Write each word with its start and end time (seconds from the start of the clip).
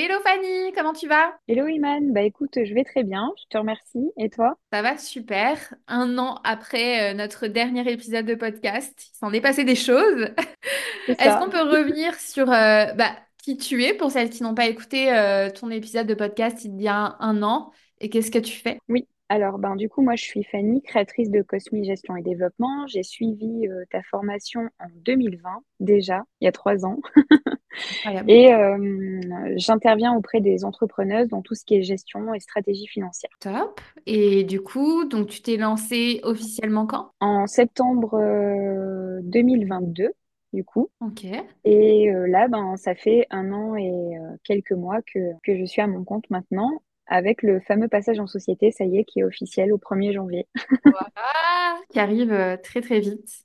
Hello 0.00 0.14
Fanny, 0.22 0.72
comment 0.76 0.92
tu 0.92 1.08
vas? 1.08 1.36
Hello 1.48 1.66
Iman, 1.66 2.12
bah 2.12 2.22
écoute, 2.22 2.52
je 2.54 2.72
vais 2.72 2.84
très 2.84 3.02
bien, 3.02 3.32
je 3.36 3.48
te 3.50 3.58
remercie. 3.58 4.12
Et 4.16 4.30
toi? 4.30 4.56
Ça 4.72 4.80
va 4.80 4.96
super. 4.96 5.74
Un 5.88 6.18
an 6.18 6.38
après 6.44 7.10
euh, 7.10 7.14
notre 7.14 7.48
dernier 7.48 7.80
épisode 7.90 8.24
de 8.24 8.36
podcast, 8.36 9.10
il 9.12 9.18
s'en 9.18 9.32
est 9.32 9.40
passé 9.40 9.64
des 9.64 9.74
choses. 9.74 10.28
Est-ce 11.08 11.38
qu'on 11.40 11.50
peut 11.50 11.62
revenir 11.62 12.14
sur 12.20 12.48
euh, 12.48 12.92
bah, 12.92 13.10
qui 13.42 13.56
tu 13.56 13.82
es 13.82 13.92
pour 13.92 14.12
celles 14.12 14.30
qui 14.30 14.44
n'ont 14.44 14.54
pas 14.54 14.68
écouté 14.68 15.12
euh, 15.12 15.50
ton 15.50 15.68
épisode 15.68 16.06
de 16.06 16.14
podcast 16.14 16.64
il 16.64 16.80
y 16.80 16.86
a 16.86 17.16
un 17.18 17.42
an 17.42 17.72
et 17.98 18.08
qu'est-ce 18.08 18.30
que 18.30 18.38
tu 18.38 18.56
fais? 18.56 18.78
Oui, 18.88 19.08
alors 19.28 19.58
ben 19.58 19.76
du 19.76 19.88
coup, 19.88 20.02
moi 20.02 20.16
je 20.16 20.24
suis 20.24 20.44
Fanny, 20.44 20.82
créatrice 20.82 21.30
de 21.30 21.42
Cosmi 21.42 21.84
Gestion 21.84 22.16
et 22.16 22.22
Développement. 22.22 22.86
J'ai 22.86 23.02
suivi 23.02 23.68
euh, 23.68 23.84
ta 23.90 24.02
formation 24.02 24.62
en 24.78 24.86
2020 25.04 25.62
déjà, 25.80 26.24
il 26.40 26.46
y 26.46 26.48
a 26.48 26.52
trois 26.52 26.84
ans. 26.84 26.98
Incroyable. 28.04 28.30
Et 28.30 28.52
euh, 28.52 29.20
j'interviens 29.56 30.14
auprès 30.14 30.40
des 30.40 30.64
entrepreneuses 30.64 31.28
dans 31.28 31.42
tout 31.42 31.54
ce 31.54 31.64
qui 31.64 31.76
est 31.76 31.82
gestion 31.82 32.34
et 32.34 32.40
stratégie 32.40 32.86
financière. 32.86 33.30
Top. 33.40 33.80
Et 34.06 34.44
du 34.44 34.60
coup, 34.60 35.04
donc 35.04 35.28
tu 35.28 35.42
t'es 35.42 35.56
lancée 35.56 36.20
officiellement 36.22 36.86
quand? 36.86 37.10
En 37.20 37.46
septembre 37.46 38.14
euh, 38.14 39.20
2022, 39.22 40.10
du 40.52 40.64
coup. 40.64 40.90
Ok. 41.00 41.26
Et 41.64 42.10
euh, 42.10 42.26
là, 42.26 42.48
ben, 42.48 42.76
ça 42.76 42.94
fait 42.94 43.26
un 43.30 43.52
an 43.52 43.76
et 43.76 43.90
euh, 43.90 44.36
quelques 44.44 44.72
mois 44.72 45.00
que, 45.02 45.18
que 45.42 45.56
je 45.56 45.64
suis 45.64 45.82
à 45.82 45.86
mon 45.86 46.04
compte 46.04 46.28
maintenant, 46.30 46.82
avec 47.08 47.42
le 47.42 47.60
fameux 47.60 47.88
passage 47.88 48.20
en 48.20 48.26
société, 48.26 48.70
ça 48.70 48.84
y 48.84 48.98
est, 48.98 49.04
qui 49.04 49.20
est 49.20 49.24
officiel 49.24 49.72
au 49.72 49.78
1er 49.78 50.12
janvier. 50.12 50.46
Qui 51.90 52.00
arrive 52.00 52.32
euh, 52.32 52.56
très 52.62 52.80
très 52.82 53.00
vite. 53.00 53.44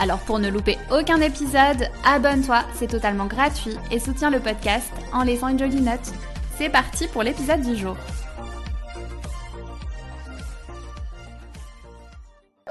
Alors 0.00 0.18
pour 0.20 0.38
ne 0.38 0.48
louper 0.50 0.76
aucun 0.92 1.20
épisode, 1.20 1.88
abonne-toi, 2.04 2.62
c'est 2.74 2.88
totalement 2.88 3.26
gratuit 3.26 3.76
et 3.90 3.98
soutiens 3.98 4.30
le 4.30 4.40
podcast 4.40 4.92
en 5.12 5.22
laissant 5.22 5.48
une 5.48 5.58
jolie 5.58 5.80
note. 5.80 6.12
C'est 6.58 6.68
parti 6.68 7.06
pour 7.08 7.22
l'épisode 7.22 7.60
du 7.60 7.76
jour. 7.76 7.96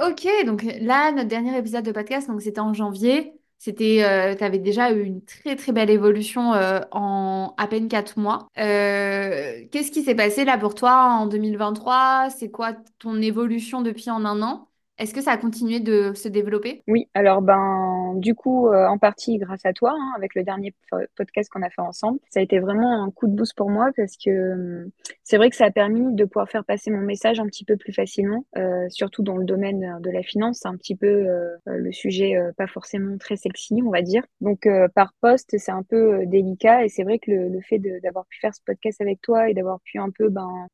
Ok, 0.01 0.27
donc 0.45 0.63
là, 0.81 1.11
notre 1.11 1.27
dernier 1.29 1.57
épisode 1.57 1.85
de 1.85 1.91
podcast, 1.91 2.27
donc 2.27 2.41
c'était 2.41 2.59
en 2.59 2.73
janvier. 2.73 3.33
C'était, 3.59 4.03
euh, 4.03 4.35
tu 4.35 4.43
avais 4.43 4.57
déjà 4.59 4.91
eu 4.91 5.03
une 5.03 5.23
très 5.23 5.55
très 5.55 5.71
belle 5.71 5.89
évolution 5.89 6.53
euh, 6.53 6.81
en 6.91 7.53
à 7.57 7.67
peine 7.67 7.87
quatre 7.87 8.19
mois. 8.19 8.47
Euh, 8.57 9.63
qu'est-ce 9.71 9.91
qui 9.91 10.03
s'est 10.03 10.15
passé 10.15 10.43
là 10.43 10.57
pour 10.57 10.75
toi 10.75 11.05
en 11.21 11.27
2023? 11.27 12.29
C'est 12.37 12.51
quoi 12.51 12.73
ton 12.99 13.21
évolution 13.21 13.81
depuis 13.81 14.09
en 14.09 14.25
un 14.25 14.41
an? 14.41 14.67
Est-ce 14.99 15.13
que 15.13 15.21
ça 15.21 15.31
a 15.31 15.37
continué 15.37 15.79
de 15.79 16.13
se 16.13 16.27
développer? 16.27 16.83
Oui, 16.87 17.09
alors 17.13 17.41
ben 17.41 18.13
du 18.17 18.35
coup 18.35 18.67
euh, 18.67 18.87
en 18.87 18.97
partie 18.99 19.37
grâce 19.37 19.65
à 19.65 19.73
toi, 19.73 19.91
hein, 19.97 20.13
avec 20.15 20.35
le 20.35 20.43
dernier 20.43 20.73
po- 20.91 20.97
podcast 21.15 21.49
qu'on 21.49 21.63
a 21.63 21.69
fait 21.69 21.81
ensemble, 21.81 22.19
ça 22.29 22.39
a 22.39 22.43
été 22.43 22.59
vraiment 22.59 23.03
un 23.03 23.09
coup 23.09 23.27
de 23.27 23.33
boost 23.35 23.55
pour 23.55 23.69
moi 23.69 23.89
parce 23.95 24.15
que 24.17 24.29
euh, 24.29 24.91
c'est 25.23 25.37
vrai 25.37 25.49
que 25.49 25.55
ça 25.55 25.65
a 25.65 25.71
permis 25.71 26.13
de 26.13 26.25
pouvoir 26.25 26.49
faire 26.49 26.63
passer 26.63 26.91
mon 26.91 27.01
message 27.01 27.39
un 27.39 27.47
petit 27.47 27.65
peu 27.65 27.75
plus 27.75 27.91
facilement, 27.91 28.45
euh, 28.57 28.87
surtout 28.89 29.23
dans 29.23 29.35
le 29.35 29.45
domaine 29.45 29.83
euh, 29.83 29.99
de 29.99 30.11
la 30.11 30.21
finance, 30.21 30.59
c'est 30.61 30.67
un 30.67 30.77
petit 30.77 30.95
peu 30.95 31.07
euh, 31.07 31.57
le 31.65 31.91
sujet 31.91 32.35
euh, 32.35 32.51
pas 32.55 32.67
forcément 32.67 33.17
très 33.17 33.35
sexy, 33.35 33.81
on 33.83 33.89
va 33.89 34.03
dire. 34.03 34.23
Donc 34.41 34.67
par 34.93 35.13
poste, 35.21 35.57
c'est 35.57 35.71
un 35.71 35.83
peu 35.83 36.25
délicat 36.27 36.85
et 36.85 36.89
c'est 36.89 37.03
vrai 37.03 37.17
que 37.17 37.31
le, 37.31 37.49
le 37.49 37.61
fait 37.61 37.79
d'avoir 38.03 38.25
pu 38.27 38.39
faire 38.39 38.53
ce 38.53 38.61
podcast 38.65 39.01
avec 39.01 39.21
toi 39.21 39.49
et 39.49 39.53
d'avoir 39.53 39.79
pu 39.81 39.97
un 39.97 40.09
peu 40.11 40.29
ben 40.29 40.67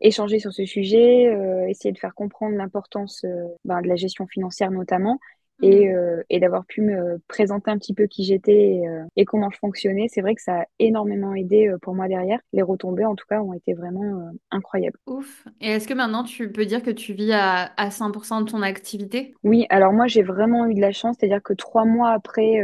échanger 0.00 0.38
sur 0.38 0.52
ce 0.52 0.64
sujet, 0.64 1.32
essayer 1.68 1.92
de 1.92 1.98
faire 1.98 2.14
comprendre 2.14 2.56
l'importance 2.56 3.24
ben, 3.64 3.80
de 3.82 3.88
la 3.88 3.96
gestion 3.96 4.26
financière 4.26 4.70
notamment, 4.70 5.18
Mhm. 5.62 5.68
et, 5.72 5.92
euh, 5.92 6.22
et 6.30 6.40
d'avoir 6.40 6.64
pu 6.64 6.80
me 6.80 7.18
présenter 7.28 7.70
un 7.70 7.76
petit 7.76 7.92
peu 7.92 8.06
qui 8.06 8.24
j'étais 8.24 8.76
et, 8.76 8.88
euh, 8.88 9.04
et 9.16 9.24
comment 9.26 9.50
je 9.50 9.58
fonctionnais. 9.58 10.06
C'est 10.08 10.22
vrai 10.22 10.34
que 10.34 10.40
ça 10.42 10.60
a 10.62 10.64
énormément 10.78 11.34
aidé 11.34 11.68
euh, 11.68 11.76
pour 11.78 11.94
moi 11.94 12.08
derrière. 12.08 12.40
Les 12.54 12.62
retombées, 12.62 13.04
en 13.04 13.14
tout 13.14 13.26
cas, 13.28 13.40
ont 13.42 13.52
été 13.52 13.74
vraiment 13.74 14.04
euh, 14.04 14.30
incroyables. 14.50 14.98
Ouf. 15.06 15.44
Et 15.60 15.68
est-ce 15.72 15.86
que 15.86 15.94
maintenant 15.94 16.24
tu 16.24 16.50
peux 16.50 16.64
dire 16.64 16.82
que 16.82 16.90
tu 16.90 17.12
vis 17.12 17.32
à, 17.32 17.72
à 17.76 17.90
100% 17.90 18.40
de 18.40 18.50
ton 18.50 18.62
activité? 18.62 19.34
Oui, 19.42 19.66
alors 19.68 19.92
moi, 19.92 20.06
j'ai 20.06 20.22
vraiment 20.22 20.66
eu 20.66 20.74
de 20.74 20.80
la 20.80 20.92
chance, 20.92 21.16
c'est-à-dire 21.20 21.42
que 21.42 21.52
trois 21.52 21.84
mois 21.84 22.10
après 22.12 22.62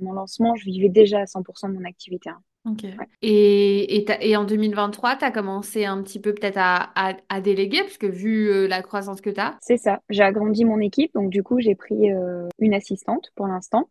mon 0.00 0.12
lancement, 0.12 0.56
je 0.56 0.64
vivais 0.64 0.88
déjà 0.88 1.20
à 1.20 1.26
100% 1.26 1.68
de 1.68 1.74
mon 1.74 1.84
activité. 1.84 2.30
hein. 2.30 2.40
Ok. 2.64 2.82
Ouais. 2.84 2.96
Et, 3.22 4.04
et, 4.20 4.36
en 4.36 4.44
2023, 4.44 5.16
tu 5.16 5.24
as 5.24 5.30
commencé 5.32 5.84
un 5.84 6.00
petit 6.02 6.20
peu 6.20 6.32
peut-être 6.32 6.58
à, 6.58 6.90
à, 6.94 7.14
à 7.28 7.40
déléguer, 7.40 7.80
parce 7.80 7.98
que 7.98 8.06
vu 8.06 8.48
euh, 8.50 8.68
la 8.68 8.82
croissance 8.82 9.20
que 9.20 9.30
tu 9.30 9.40
as. 9.40 9.56
C'est 9.60 9.78
ça. 9.78 10.00
J'ai 10.10 10.22
agrandi 10.22 10.64
mon 10.64 10.78
équipe, 10.78 11.12
donc 11.14 11.30
du 11.30 11.42
coup, 11.42 11.60
j'ai 11.60 11.74
pris 11.74 12.12
euh, 12.12 12.46
une 12.58 12.74
assistante 12.74 13.30
pour 13.34 13.46
l'instant. 13.48 13.88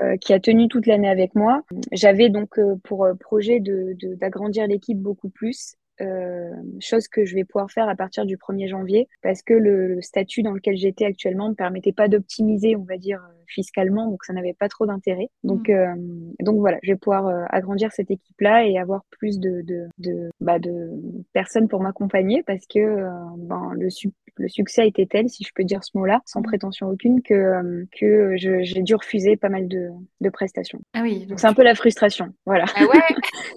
euh, 0.00 0.16
qui 0.16 0.32
a 0.32 0.40
tenu 0.40 0.68
toute 0.68 0.86
l'année 0.86 1.08
avec 1.08 1.34
moi. 1.34 1.62
J'avais 1.92 2.28
donc 2.28 2.58
euh, 2.58 2.76
pour 2.84 3.06
projet 3.20 3.60
de, 3.60 3.94
de- 4.00 4.14
d'agrandir 4.16 4.66
l'équipe 4.66 4.98
beaucoup 4.98 5.28
plus, 5.30 5.76
euh, 6.00 6.50
chose 6.80 7.06
que 7.08 7.24
je 7.24 7.34
vais 7.34 7.44
pouvoir 7.44 7.70
faire 7.70 7.88
à 7.88 7.94
partir 7.94 8.26
du 8.26 8.36
1er 8.36 8.66
janvier, 8.68 9.08
parce 9.22 9.42
que 9.42 9.54
le, 9.54 9.86
le 9.86 10.02
statut 10.02 10.42
dans 10.42 10.52
lequel 10.52 10.76
j'étais 10.76 11.04
actuellement 11.04 11.44
ne 11.46 11.50
me 11.50 11.54
permettait 11.56 11.92
pas 11.92 12.08
d'optimiser, 12.08 12.74
on 12.76 12.82
va 12.84 12.96
dire, 12.98 13.20
fiscalement, 13.52 14.08
donc 14.10 14.24
ça 14.24 14.32
n'avait 14.32 14.54
pas 14.54 14.68
trop 14.68 14.86
d'intérêt. 14.86 15.28
Donc, 15.44 15.68
euh, 15.70 15.94
donc 16.40 16.58
voilà, 16.58 16.78
je 16.82 16.92
vais 16.92 16.96
pouvoir 16.98 17.26
euh, 17.26 17.44
agrandir 17.50 17.92
cette 17.92 18.10
équipe-là 18.10 18.64
et 18.66 18.78
avoir 18.78 19.02
plus 19.10 19.38
de, 19.38 19.62
de, 19.62 19.88
de, 19.98 20.30
bah, 20.40 20.58
de 20.58 20.90
personnes 21.32 21.68
pour 21.68 21.80
m'accompagner, 21.80 22.42
parce 22.42 22.66
que 22.66 22.78
euh, 22.78 23.08
ben, 23.38 23.72
le, 23.74 23.90
su- 23.90 24.12
le 24.36 24.48
succès 24.48 24.82
a 24.82 24.84
été 24.86 25.06
tel, 25.06 25.28
si 25.28 25.44
je 25.44 25.50
peux 25.54 25.64
dire 25.64 25.84
ce 25.84 25.96
mot-là, 25.96 26.20
sans 26.24 26.40
Mhm. 26.40 26.46
prétention 26.46 26.88
aucune, 26.88 27.22
que, 27.22 27.84
que 27.98 28.34
j'ai 28.36 28.82
dû 28.82 28.94
refuser 28.94 29.36
pas 29.36 29.48
mal 29.48 29.68
de, 29.68 29.90
de 30.20 30.28
prestations. 30.30 30.80
Ah 30.94 31.02
oui, 31.02 31.26
Donc 31.26 31.38
c'est 31.40 31.46
un 31.46 31.54
peu 31.54 31.62
la 31.62 31.74
frustration. 31.74 32.32
Voilà. 32.46 32.64
Ah 32.74 32.86
ouais, 32.86 33.00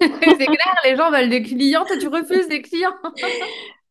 c'est 0.38 0.46
clair, 0.46 0.74
les 0.84 0.96
gens 0.96 1.10
veulent 1.10 1.30
des 1.30 1.42
clients, 1.42 1.84
toi 1.86 1.96
tu 1.96 2.08
refuses 2.08 2.48
des 2.48 2.62
clients. 2.62 2.94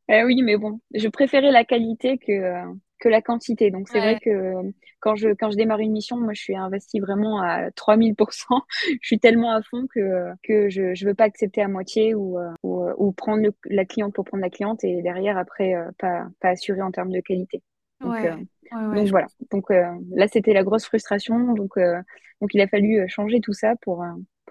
Eh 0.07 0.23
oui, 0.23 0.41
mais 0.43 0.57
bon, 0.57 0.79
je 0.93 1.07
préférais 1.07 1.51
la 1.51 1.65
qualité 1.65 2.17
que, 2.19 2.31
euh, 2.31 2.63
que 2.99 3.09
la 3.09 3.21
quantité. 3.21 3.71
Donc 3.71 3.89
c'est 3.89 3.99
vrai 3.99 4.17
que 4.17 4.29
euh, 4.29 4.63
quand 4.99 5.15
je, 5.15 5.29
quand 5.29 5.51
je 5.51 5.57
démarre 5.57 5.79
une 5.79 5.91
mission, 5.91 6.17
moi 6.17 6.33
je 6.33 6.41
suis 6.41 6.55
investie 6.55 6.99
vraiment 6.99 7.41
à 7.41 7.71
3000%. 7.71 8.61
Je 9.01 9.07
suis 9.07 9.19
tellement 9.19 9.51
à 9.51 9.61
fond 9.61 9.85
que, 9.93 10.31
que 10.43 10.69
je 10.69 10.81
ne 10.81 11.07
veux 11.09 11.13
pas 11.15 11.25
accepter 11.25 11.61
à 11.61 11.67
moitié 11.67 12.15
ou, 12.15 12.39
euh, 12.39 12.51
ou, 12.63 12.83
euh, 12.83 12.93
ou 12.97 13.11
prendre 13.11 13.43
le- 13.43 13.53
la 13.65 13.85
cliente 13.85 14.13
pour 14.13 14.25
prendre 14.25 14.41
la 14.43 14.49
cliente 14.49 14.83
et 14.83 15.01
derrière 15.01 15.37
après 15.37 15.73
pas, 15.99 16.27
pas 16.39 16.49
assurer 16.49 16.81
en 16.81 16.91
termes 16.91 17.11
de 17.11 17.19
qualité. 17.21 17.61
Donc, 18.03 18.23
euh, 18.23 18.35
Ouais, 18.71 18.77
ouais, 18.77 18.87
ouais, 18.87 18.95
donc 18.95 19.09
voilà. 19.11 19.27
Donc 19.51 19.71
euh, 19.71 19.83
là 20.11 20.27
c'était 20.27 20.53
la 20.53 20.63
grosse 20.63 20.85
frustration. 20.85 21.53
Donc, 21.53 21.77
euh, 21.77 22.01
donc 22.41 22.53
il 22.53 22.61
a 22.61 22.67
fallu 22.67 23.07
changer 23.09 23.39
tout 23.41 23.53
ça 23.53 23.75
pour, 23.81 24.03
euh, 24.03 24.07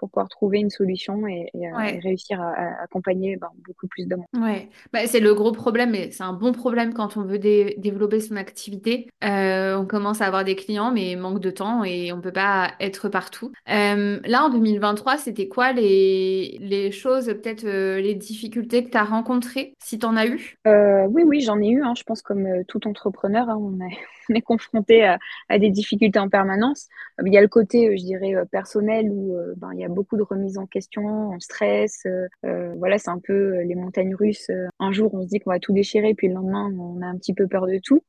pour 0.07 0.11
pouvoir 0.11 0.29
trouver 0.29 0.59
une 0.59 0.69
solution 0.69 1.27
et, 1.27 1.49
et, 1.53 1.67
euh, 1.67 1.83
et 1.87 1.99
réussir 1.99 2.41
à, 2.41 2.51
à 2.53 2.83
accompagner 2.83 3.37
ben, 3.37 3.49
beaucoup 3.67 3.87
plus 3.87 4.05
de 4.07 4.15
monde. 4.15 4.25
ouais. 4.33 4.69
Bah, 4.93 5.07
c'est 5.07 5.19
le 5.19 5.33
gros 5.33 5.51
problème, 5.51 5.95
et 5.95 6.11
c'est 6.11 6.23
un 6.23 6.33
bon 6.33 6.51
problème 6.51 6.93
quand 6.93 7.17
on 7.17 7.23
veut 7.23 7.39
dé- 7.39 7.75
développer 7.77 8.19
son 8.19 8.35
activité. 8.35 9.07
Euh, 9.23 9.77
on 9.77 9.85
commence 9.85 10.21
à 10.21 10.25
avoir 10.27 10.43
des 10.43 10.55
clients, 10.55 10.91
mais 10.91 11.15
manque 11.15 11.39
de 11.39 11.51
temps 11.51 11.83
et 11.83 12.11
on 12.11 12.21
peut 12.21 12.31
pas 12.33 12.73
être 12.79 13.09
partout. 13.09 13.51
Euh, 13.69 14.19
là, 14.25 14.43
en 14.43 14.49
2023, 14.49 15.17
c'était 15.17 15.47
quoi 15.47 15.71
les, 15.73 16.57
les 16.61 16.91
choses, 16.91 17.25
peut-être 17.27 17.65
euh, 17.65 18.01
les 18.01 18.15
difficultés 18.15 18.83
que 18.83 18.89
tu 18.91 18.97
as 18.97 19.03
rencontrées, 19.03 19.73
si 19.83 19.99
tu 19.99 20.05
en 20.05 20.15
as 20.15 20.27
eu? 20.27 20.57
Oui, 20.65 21.23
oui, 21.23 21.41
j'en 21.41 21.59
ai 21.61 21.69
eu. 21.69 21.83
Hein, 21.83 21.93
je 21.97 22.03
pense 22.03 22.21
comme 22.21 22.47
tout 22.67 22.87
entrepreneur, 22.87 23.49
hein, 23.49 23.57
on 23.59 23.79
est, 23.85 23.97
on 24.29 24.33
est 24.35 24.41
confronté 24.41 25.03
à, 25.03 25.19
à 25.49 25.59
des 25.59 25.69
difficultés 25.69 26.19
en 26.19 26.29
permanence. 26.29 26.87
Euh, 27.19 27.23
Il 27.25 27.33
y 27.33 27.37
a 27.37 27.41
le 27.41 27.47
côté, 27.47 27.87
euh, 27.87 27.95
je 27.97 28.03
dirais, 28.03 28.35
euh, 28.35 28.45
personnel 28.45 29.09
où 29.09 29.35
ben, 29.57 29.69
il 29.73 29.79
y 29.79 29.85
a 29.85 29.89
beaucoup 29.89 30.17
de 30.17 30.23
remises 30.23 30.57
en 30.57 30.65
question, 30.65 31.03
on 31.03 31.39
stresse. 31.39 32.05
euh, 32.05 32.73
voilà, 32.77 32.97
c'est 32.97 33.09
un 33.09 33.19
peu 33.19 33.61
les 33.61 33.75
montagnes 33.75 34.15
russes. 34.15 34.51
Un 34.79 34.91
jour, 34.91 35.13
on 35.13 35.21
se 35.23 35.27
dit 35.27 35.39
qu'on 35.39 35.51
va 35.51 35.59
tout 35.59 35.73
déchirer, 35.73 36.13
puis 36.13 36.27
le 36.27 36.35
lendemain, 36.35 36.69
on 36.79 37.01
a 37.01 37.05
un 37.05 37.17
petit 37.17 37.33
peu 37.33 37.47
peur 37.47 37.67
de 37.67 37.79
tout. 37.83 38.01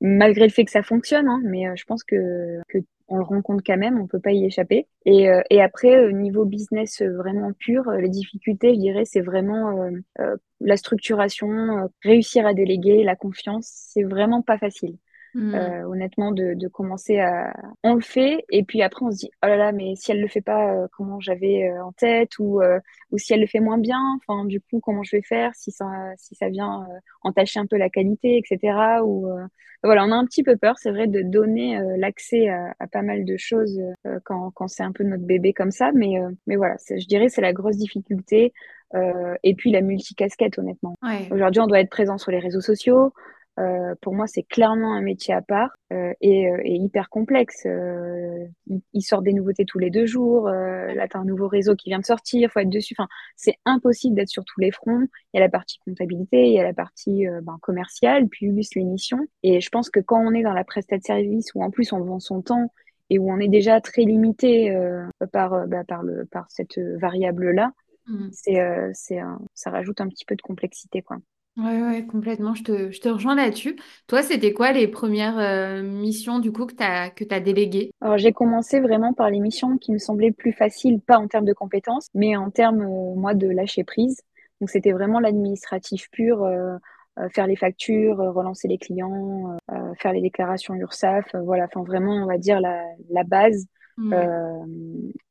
Malgré 0.00 0.44
le 0.44 0.52
fait 0.52 0.64
que 0.64 0.70
ça 0.70 0.82
fonctionne, 0.82 1.28
hein, 1.28 1.40
mais 1.44 1.64
je 1.76 1.84
pense 1.84 2.04
que, 2.04 2.60
que 2.68 2.78
on 3.12 3.16
le 3.16 3.24
rencontre 3.24 3.64
quand 3.66 3.76
même, 3.76 4.00
on 4.00 4.06
peut 4.06 4.20
pas 4.20 4.30
y 4.30 4.44
échapper. 4.44 4.86
Et, 5.04 5.28
euh, 5.28 5.42
et 5.50 5.60
après, 5.60 6.12
niveau 6.12 6.44
business 6.44 7.02
vraiment 7.02 7.52
pur, 7.52 7.90
les 7.90 8.08
difficultés, 8.08 8.74
je 8.74 8.78
dirais, 8.78 9.04
c'est 9.04 9.20
vraiment 9.20 9.90
la 10.60 10.76
structuration, 10.76 11.90
réussir 12.02 12.46
à 12.46 12.54
déléguer, 12.54 13.02
la 13.02 13.16
confiance, 13.16 13.66
c'est 13.92 14.04
vraiment 14.04 14.42
pas 14.42 14.58
facile. 14.58 14.96
Mmh. 15.34 15.54
Euh, 15.54 15.88
honnêtement, 15.88 16.32
de, 16.32 16.54
de, 16.54 16.68
commencer 16.68 17.20
à... 17.20 17.54
On 17.84 17.94
le 17.94 18.00
fait, 18.00 18.44
et 18.50 18.64
puis 18.64 18.82
après, 18.82 19.04
on 19.04 19.12
se 19.12 19.18
dit, 19.18 19.30
oh 19.44 19.46
là 19.46 19.56
là, 19.56 19.72
mais 19.72 19.94
si 19.94 20.10
elle 20.10 20.20
le 20.20 20.26
fait 20.26 20.40
pas, 20.40 20.74
euh, 20.74 20.88
comment 20.96 21.20
j'avais 21.20 21.68
euh, 21.68 21.84
en 21.84 21.92
tête, 21.92 22.38
ou, 22.40 22.60
ou 23.12 23.18
si 23.18 23.32
elle 23.32 23.40
le 23.40 23.46
fait 23.46 23.60
moins 23.60 23.78
bien, 23.78 24.00
enfin, 24.16 24.44
du 24.44 24.60
coup, 24.60 24.80
comment 24.80 25.02
je 25.04 25.16
vais 25.16 25.22
faire, 25.22 25.54
si 25.54 25.70
ça, 25.70 25.86
si 26.16 26.34
ça 26.34 26.48
vient 26.48 26.86
entacher 27.22 27.60
un 27.60 27.66
peu 27.66 27.76
la 27.76 27.90
qualité, 27.90 28.38
etc. 28.38 29.02
Ou, 29.04 29.28
voilà, 29.84 30.04
on 30.04 30.10
a 30.10 30.16
un 30.16 30.24
petit 30.24 30.42
peu 30.42 30.56
peur, 30.56 30.78
c'est 30.78 30.90
vrai, 30.90 31.06
de 31.06 31.22
donner 31.22 31.78
l'accès 31.96 32.48
à, 32.48 32.74
à, 32.78 32.86
pas 32.86 33.02
mal 33.02 33.24
de 33.24 33.36
choses 33.36 33.80
quand, 34.24 34.50
quand 34.50 34.68
c'est 34.68 34.82
un 34.82 34.92
peu 34.92 35.04
notre 35.04 35.24
bébé 35.24 35.52
comme 35.52 35.70
ça, 35.70 35.92
mais, 35.94 36.18
mais 36.46 36.56
voilà, 36.56 36.76
je 36.88 37.06
dirais 37.06 37.28
c'est 37.28 37.40
la 37.40 37.52
grosse 37.52 37.76
difficulté. 37.76 38.52
et 39.42 39.54
puis 39.54 39.70
la 39.70 39.80
multicasquette, 39.80 40.58
honnêtement. 40.58 40.96
Aujourd'hui, 41.30 41.60
on 41.60 41.66
doit 41.66 41.80
être 41.80 41.90
présent 41.90 42.18
sur 42.18 42.32
les 42.32 42.40
réseaux 42.40 42.60
sociaux, 42.60 43.12
euh, 43.58 43.94
pour 44.00 44.14
moi, 44.14 44.26
c'est 44.26 44.42
clairement 44.42 44.94
un 44.94 45.02
métier 45.02 45.34
à 45.34 45.42
part 45.42 45.70
euh, 45.92 46.12
et, 46.20 46.48
euh, 46.48 46.60
et, 46.64 46.76
hyper 46.76 47.10
complexe. 47.10 47.64
Euh, 47.66 48.46
il, 48.92 49.02
sort 49.02 49.22
des 49.22 49.32
nouveautés 49.32 49.64
tous 49.64 49.78
les 49.78 49.90
deux 49.90 50.06
jours. 50.06 50.48
Là, 50.48 51.08
tu 51.08 51.16
as 51.16 51.20
un 51.20 51.24
nouveau 51.24 51.48
réseau 51.48 51.74
qui 51.74 51.90
vient 51.90 51.98
de 51.98 52.04
sortir, 52.04 52.50
faut 52.50 52.60
être 52.60 52.70
dessus. 52.70 52.94
Enfin, 52.98 53.08
c'est 53.36 53.56
impossible 53.64 54.14
d'être 54.14 54.28
sur 54.28 54.44
tous 54.44 54.60
les 54.60 54.70
fronts. 54.70 55.06
Il 55.32 55.38
y 55.38 55.38
a 55.38 55.40
la 55.40 55.48
partie 55.48 55.78
comptabilité, 55.84 56.46
il 56.46 56.52
y 56.52 56.60
a 56.60 56.62
la 56.62 56.72
partie 56.72 57.26
ben, 57.42 57.58
commerciale, 57.60 58.28
puis 58.28 58.50
l'émission. 58.76 59.18
Et 59.42 59.60
je 59.60 59.68
pense 59.68 59.90
que 59.90 60.00
quand 60.00 60.20
on 60.20 60.32
est 60.32 60.42
dans 60.42 60.54
la 60.54 60.64
prestation 60.64 60.98
de 60.98 61.20
service 61.20 61.54
où 61.54 61.62
en 61.62 61.70
plus 61.70 61.92
on 61.92 62.00
vend 62.00 62.20
son 62.20 62.42
temps 62.42 62.72
et 63.10 63.18
où 63.18 63.30
on 63.30 63.38
est 63.38 63.48
déjà 63.48 63.80
très 63.80 64.02
limité 64.02 64.74
par, 65.32 65.66
bah, 65.66 65.84
par, 65.84 66.02
le, 66.02 66.24
par 66.26 66.46
cette 66.50 66.78
variable-là, 66.78 67.72
mmh. 68.06 68.28
c'est 68.32 69.20
ça 69.54 69.70
rajoute 69.70 70.00
un 70.00 70.08
petit 70.08 70.24
peu 70.24 70.36
de 70.36 70.42
complexité. 70.42 71.02
quoi. 71.02 71.18
Ouais, 71.56 71.82
ouais, 71.82 72.06
complètement. 72.06 72.54
Je 72.54 72.62
te, 72.62 73.08
rejoins 73.08 73.34
là-dessus. 73.34 73.76
Toi, 74.06 74.22
c'était 74.22 74.52
quoi 74.52 74.72
les 74.72 74.88
premières 74.88 75.38
euh, 75.38 75.82
missions 75.82 76.38
du 76.38 76.52
coup 76.52 76.64
que 76.64 76.74
tu 76.74 76.82
as, 76.82 77.40
déléguées? 77.40 77.90
Alors, 78.00 78.18
j'ai 78.18 78.32
commencé 78.32 78.80
vraiment 78.80 79.12
par 79.12 79.30
les 79.30 79.40
missions 79.40 79.76
qui 79.76 79.92
me 79.92 79.98
semblaient 79.98 80.32
plus 80.32 80.52
faciles, 80.52 81.00
pas 81.00 81.18
en 81.18 81.26
termes 81.26 81.44
de 81.44 81.52
compétences, 81.52 82.08
mais 82.14 82.36
en 82.36 82.50
termes, 82.50 82.82
euh, 82.82 83.14
moi, 83.14 83.34
de 83.34 83.48
lâcher 83.48 83.84
prise. 83.84 84.22
Donc, 84.60 84.70
c'était 84.70 84.92
vraiment 84.92 85.20
l'administratif 85.20 86.08
pur, 86.10 86.44
euh, 86.44 86.76
faire 87.34 87.46
les 87.46 87.56
factures, 87.56 88.16
relancer 88.16 88.68
les 88.68 88.78
clients, 88.78 89.56
faire 89.98 90.12
les 90.12 90.22
déclarations 90.22 90.74
URSAF, 90.74 91.34
voilà, 91.44 91.64
enfin, 91.64 91.82
vraiment, 91.82 92.14
on 92.22 92.26
va 92.26 92.38
dire 92.38 92.60
la 92.60 93.24
base 93.24 93.66
Euh, 93.98 94.64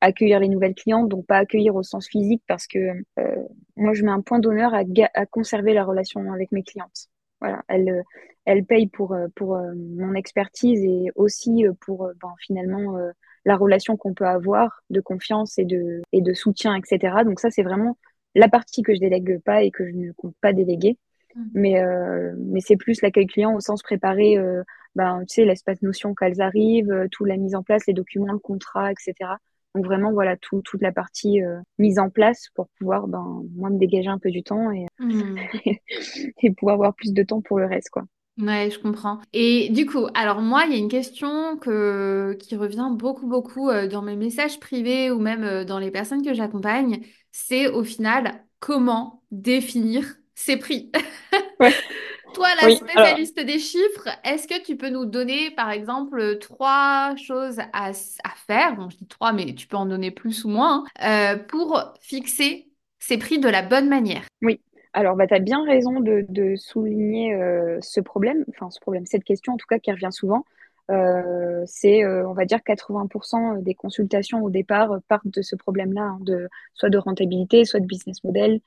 accueillir 0.01 0.39
les 0.39 0.47
nouvelles 0.47 0.75
clientes, 0.75 1.09
donc 1.09 1.25
pas 1.25 1.38
accueillir 1.38 1.75
au 1.75 1.83
sens 1.83 2.07
physique 2.07 2.44
parce 2.47 2.67
que 2.67 2.77
euh, 3.17 3.35
moi 3.75 3.94
je 3.94 4.03
mets 4.03 4.11
un 4.11 4.21
point 4.21 4.39
d'honneur 4.39 4.73
à, 4.73 4.83
à, 5.13 5.25
conserver 5.25 5.73
la 5.73 5.83
relation 5.83 6.31
avec 6.31 6.51
mes 6.51 6.63
clientes. 6.63 7.07
Voilà, 7.41 7.63
elles, 7.67 8.03
elles 8.45 8.65
payent 8.65 8.88
pour, 8.88 9.13
euh, 9.13 9.27
pour 9.35 9.57
mon 9.57 10.13
expertise 10.13 10.83
et 10.83 11.11
aussi 11.15 11.65
pour 11.81 12.09
ben, 12.21 12.33
finalement 12.39 12.97
la 13.45 13.56
relation 13.56 13.97
qu'on 13.97 14.13
peut 14.13 14.27
avoir 14.27 14.83
de 14.89 15.01
confiance 15.01 15.57
et 15.57 15.65
de, 15.65 16.01
et 16.11 16.21
de 16.21 16.33
soutien, 16.33 16.75
etc. 16.75 17.23
Donc 17.25 17.39
ça 17.39 17.50
c'est 17.50 17.63
vraiment 17.63 17.97
la 18.35 18.50
partie 18.50 18.83
que 18.83 18.94
je 18.94 19.00
délègue 19.00 19.39
pas 19.44 19.63
et 19.63 19.71
que 19.71 19.88
je 19.88 19.95
ne 19.95 20.11
compte 20.11 20.35
pas 20.41 20.53
déléguer. 20.53 20.97
Mm. 21.35 21.47
Mais, 21.53 21.83
mais 22.38 22.59
c'est 22.59 22.77
plus 22.77 23.01
l'accueil 23.01 23.27
client 23.27 23.56
au 23.56 23.59
sens 23.61 23.81
préparé 23.81 24.38
ben, 24.99 25.21
tu 25.21 25.35
sais, 25.35 25.45
l'espace 25.45 25.81
notion 25.81 26.13
qu'elles 26.13 26.41
arrivent, 26.41 26.91
euh, 26.91 27.07
tout 27.09 27.23
la 27.23 27.37
mise 27.37 27.55
en 27.55 27.63
place, 27.63 27.87
les 27.87 27.93
documents, 27.93 28.33
le 28.33 28.37
contrat, 28.37 28.91
etc. 28.91 29.13
Donc 29.73 29.85
vraiment, 29.85 30.11
voilà, 30.11 30.35
tout, 30.35 30.61
toute 30.61 30.81
la 30.81 30.91
partie 30.91 31.41
euh, 31.41 31.57
mise 31.77 31.99
en 31.99 32.09
place 32.09 32.49
pour 32.53 32.67
pouvoir, 32.77 33.07
ben, 33.07 33.43
moi, 33.55 33.69
me 33.69 33.79
dégager 33.79 34.09
un 34.09 34.19
peu 34.19 34.29
du 34.29 34.43
temps 34.43 34.71
et, 34.71 34.87
mmh. 34.99 35.37
et 36.43 36.51
pouvoir 36.51 36.73
avoir 36.73 36.93
plus 36.95 37.13
de 37.13 37.23
temps 37.23 37.39
pour 37.39 37.59
le 37.59 37.65
reste, 37.65 37.91
quoi. 37.91 38.03
Ouais, 38.39 38.69
je 38.71 38.79
comprends. 38.79 39.19
Et 39.31 39.69
du 39.69 39.85
coup, 39.85 40.07
alors 40.15 40.41
moi, 40.41 40.63
il 40.65 40.73
y 40.73 40.75
a 40.75 40.79
une 40.79 40.89
question 40.89 41.57
que, 41.57 42.35
qui 42.41 42.57
revient 42.57 42.89
beaucoup, 42.91 43.27
beaucoup 43.27 43.69
euh, 43.69 43.87
dans 43.87 44.01
mes 44.01 44.17
messages 44.17 44.59
privés 44.59 45.11
ou 45.11 45.19
même 45.19 45.63
dans 45.63 45.79
les 45.79 45.91
personnes 45.91 46.25
que 46.25 46.33
j'accompagne. 46.33 47.05
C'est 47.31 47.67
au 47.67 47.85
final, 47.85 48.43
comment 48.59 49.23
définir 49.31 50.03
ses 50.35 50.57
prix? 50.57 50.91
Ouais. 51.61 51.73
Toi, 52.33 52.47
la 52.61 52.75
spécialiste 52.75 53.39
des 53.39 53.59
chiffres, 53.59 54.09
est-ce 54.23 54.47
que 54.47 54.61
tu 54.63 54.75
peux 54.75 54.89
nous 54.89 55.05
donner, 55.05 55.51
par 55.51 55.71
exemple, 55.71 56.37
trois 56.39 57.15
choses 57.15 57.59
à, 57.73 57.91
faire? 58.47 58.75
Bon, 58.75 58.89
je 58.89 58.97
dis 58.97 59.07
trois, 59.07 59.33
mais 59.33 59.53
tu 59.53 59.67
peux 59.67 59.77
en 59.77 59.85
donner 59.85 60.11
plus 60.11 60.45
ou 60.45 60.49
moins, 60.49 60.83
hein, 60.99 61.35
euh, 61.35 61.37
pour 61.37 61.93
fixer 62.01 62.67
ces 62.99 63.17
prix 63.17 63.39
de 63.39 63.49
la 63.49 63.61
bonne 63.61 63.89
manière 63.89 64.23
Oui. 64.41 64.61
Alors, 64.93 65.15
bah, 65.15 65.27
tu 65.27 65.33
as 65.33 65.39
bien 65.39 65.63
raison 65.65 65.99
de, 65.99 66.55
souligner 66.57 67.33
euh, 67.33 67.77
ce 67.81 67.99
problème, 67.99 68.43
enfin 68.49 68.69
ce 68.69 68.79
problème, 68.79 69.05
cette 69.05 69.23
question 69.23 69.53
en 69.53 69.57
tout 69.57 69.67
cas 69.67 69.79
qui 69.79 69.91
revient 69.91 70.11
souvent. 70.11 70.45
Euh, 70.89 71.63
c'est, 71.67 72.03
on 72.05 72.33
va 72.33 72.45
dire, 72.45 72.59
80% 72.65 73.61
des 73.61 73.75
consultations 73.75 74.43
au 74.43 74.49
départ 74.49 74.99
partent 75.07 75.27
de 75.27 75.41
ce 75.43 75.55
problème-là, 75.55 76.01
hein, 76.01 76.17
de, 76.21 76.49
soit 76.73 76.89
de 76.89 76.97
rentabilité, 76.97 77.63
soit 77.65 77.79
de 77.79 77.85
business 77.85 78.23
model, 78.23 78.59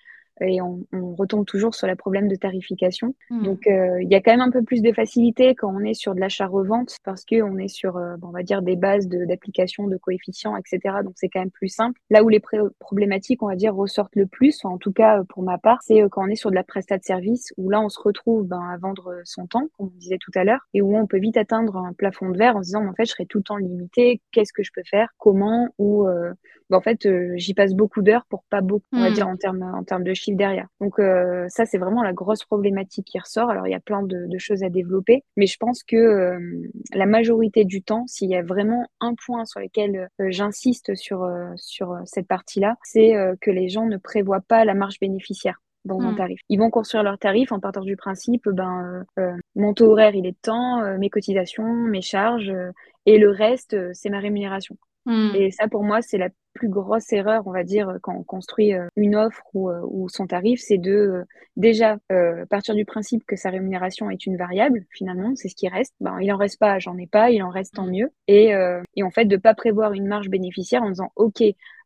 et 0.43 0.61
on, 0.61 0.85
on, 0.93 1.15
retombe 1.15 1.45
toujours 1.45 1.75
sur 1.75 1.87
le 1.87 1.97
problème 1.97 2.29
de 2.29 2.37
tarification. 2.37 3.15
Hmm. 3.31 3.43
Donc 3.43 3.67
euh, 3.67 4.03
il 4.03 4.11
y 4.11 4.15
a 4.15 4.21
quand 4.21 4.33
même 4.33 4.41
un 4.41 4.51
peu 4.51 4.63
plus 4.63 4.83
de 4.83 4.93
facilité 4.93 5.55
quand 5.55 5.73
on 5.75 5.81
est 5.81 5.95
sur 5.95 6.15
de 6.15 6.21
l'achat-revente 6.21 6.97
parce 7.05 7.25
que 7.25 7.43
on 7.43 7.59
est 7.59 7.69
sur, 7.69 7.97
euh, 7.97 8.17
on 8.23 8.31
va 8.31 8.43
dire, 8.43 8.63
des 8.63 8.77
bases 8.77 9.09
d'application, 9.09 9.87
de, 9.87 9.97
coefficients, 9.97 10.57
etc. 10.57 10.97
Donc 11.05 11.15
c'est 11.17 11.29
quand 11.29 11.41
même 11.41 11.51
plus 11.51 11.69
simple. 11.69 12.01
Là 12.11 12.25
où 12.25 12.29
les 12.29 12.41
problématiques, 12.79 13.43
on 13.43 13.49
va 13.49 13.57
dire, 13.57 13.75
ressortent 13.75 14.17
le 14.17 14.27
plus, 14.27 14.65
en 14.65 14.79
tout 14.79 14.93
cas 14.93 15.23
pour 15.29 15.43
ma 15.43 15.59
part, 15.59 15.79
c'est 15.83 16.03
euh, 16.03 16.09
quand 16.09 16.25
on 16.25 16.29
est 16.29 16.37
sur 16.37 16.51
de 16.51 16.57
la 16.57 16.65
prestat 16.65 16.99
de 16.99 17.05
service 17.05 17.53
où 17.57 17.71
là 17.71 17.81
on 17.81 17.89
se 17.89 18.01
retrouve 18.01 18.47
ben, 18.47 18.61
à 18.73 18.77
vendre 18.79 19.21
son 19.25 19.47
temps, 19.47 19.69
comme 19.77 19.91
on 19.95 19.99
disait 19.99 20.19
tout 20.21 20.33
à 20.35 20.45
l'heure, 20.45 20.61
et 20.75 20.83
où 20.83 20.97
on 20.97 21.07
peut 21.07 21.19
vite 21.19 21.37
atteindre 21.37 21.77
un 21.77 21.93
plafond 21.93 22.31
de 22.31 22.39
verre 22.39 22.57
en 22.57 22.63
se 22.63 22.69
disant, 22.69 22.87
en 22.87 22.93
fait, 22.95 23.05
je 23.05 23.13
serai 23.13 23.27
tout 23.27 23.39
le 23.39 23.45
temps 23.45 23.57
limité. 23.57 24.21
Qu'est-ce 24.33 24.53
que 24.53 24.63
je 24.63 24.71
peux 24.75 24.83
faire? 24.89 25.09
Comment? 25.19 25.69
Ou 25.79 26.07
en 26.73 26.81
fait, 26.81 27.09
j'y 27.37 27.55
passe 27.55 27.75
beaucoup 27.75 28.03
d'heures 28.03 28.27
pour 28.29 28.45
pas 28.45 28.61
beaucoup, 28.61 28.87
on 28.93 29.01
va 29.01 29.11
hmm. 29.11 29.15
dire 29.15 29.29
en 29.29 29.37
termes 29.37 29.63
en 29.63 29.85
termes 29.85 30.05
de 30.05 30.15
chiffre 30.15 30.37
derrière. 30.37 30.69
Donc 30.81 30.99
euh, 30.99 31.47
ça, 31.49 31.67
c'est 31.67 31.79
vraiment 31.79 32.03
la 32.03 32.13
grosse 32.13 32.45
problématique 32.45 33.07
qui 33.07 33.19
ressort. 33.19 33.51
Alors 33.51 33.67
il 33.67 33.71
y 33.71 33.75
a 33.75 33.81
plein 33.81 34.03
de, 34.03 34.27
choses 34.39 34.63
à 34.63 34.69
développer, 34.69 35.23
mais 35.37 35.47
je 35.47 35.57
pense 35.57 35.83
que 35.83 35.97
euh, 35.97 36.39
la 36.95 37.07
majorité 37.07 37.65
du 37.65 37.83
temps, 37.83 38.07
s'il 38.07 38.31
y 38.31 38.37
a 38.37 38.43
vraiment 38.43 38.87
un 39.01 39.15
point 39.15 39.45
sur 39.45 39.61
lequel 39.61 40.09
euh, 40.21 40.31
j'insiste 40.31 40.95
sur 40.95 41.29
sur 41.57 41.97
cette 42.05 42.27
partie-là, 42.27 42.77
c'est 42.83 43.15
que 43.41 43.51
les 43.51 43.69
gens 43.69 43.87
ne 43.87 43.97
prévoient 43.97 44.41
pas 44.41 44.65
la 44.65 44.75
marge 44.75 44.99
bénéficiaire 45.01 45.61
dans 45.85 46.01
un 46.01 46.13
hmm. 46.13 46.17
tarif. 46.17 46.41
Ils 46.49 46.59
vont 46.59 46.71
construire 46.71 47.03
leur 47.03 47.19
tarif 47.19 47.53
en 47.53 47.61
partant 47.61 47.83
du 47.83 47.97
principe, 47.97 48.49
ben, 48.49 49.05
mon 49.55 49.75
taux 49.75 49.91
horaire, 49.91 50.15
il 50.15 50.27
est 50.27 50.33
de 50.33 50.37
temps, 50.41 50.99
mes 50.99 51.11
cotisations, 51.11 51.65
mes 51.65 52.03
charges, 52.03 52.53
et 53.07 53.19
le 53.19 53.31
reste, 53.31 53.77
c'est 53.93 54.11
ma 54.11 54.21
rémunération. 54.21 54.77
Hmm. 55.07 55.31
Et 55.35 55.51
ça, 55.51 55.69
pour 55.69 55.83
moi, 55.83 56.01
c'est 56.03 56.19
la 56.19 56.29
plus 56.53 56.69
grosse 56.69 57.13
erreur, 57.13 57.43
on 57.47 57.53
va 57.53 57.65
dire, 57.65 57.99
quand 58.03 58.15
on 58.15 58.23
construit 58.23 58.75
euh, 58.75 58.87
une 58.97 59.17
offre 59.17 59.43
ou, 59.55 59.71
euh, 59.71 59.81
ou 59.85 60.09
son 60.09 60.27
tarif, 60.27 60.61
c'est 60.61 60.79
de 60.79 60.93
euh, 60.93 61.25
déjà 61.57 61.99
partir 62.51 62.75
du 62.75 62.85
principe 62.85 63.25
que 63.27 63.37
sa 63.37 63.51
rémunération 63.51 64.11
est 64.11 64.27
une 64.27 64.37
variable, 64.37 64.85
finalement, 64.91 65.33
c'est 65.35 65.49
ce 65.49 65.57
qui 65.57 65.69
reste. 65.69 65.95
Ben, 66.01 66.19
il 66.21 66.33
en 66.33 66.37
reste 66.37 66.59
pas, 66.59 66.79
j'en 66.79 66.97
ai 66.99 67.07
pas, 67.07 67.31
il 67.31 67.43
en 67.43 67.51
reste 67.51 67.75
tant 67.75 67.87
mieux. 67.87 68.11
Et, 68.29 68.53
et 68.97 69.03
en 69.03 69.11
fait, 69.11 69.25
de 69.25 69.37
pas 69.37 69.55
prévoir 69.55 69.93
une 69.93 70.07
marge 70.07 70.29
bénéficiaire 70.29 70.83
en 70.83 70.91
disant, 70.91 71.13
OK, 71.17 71.43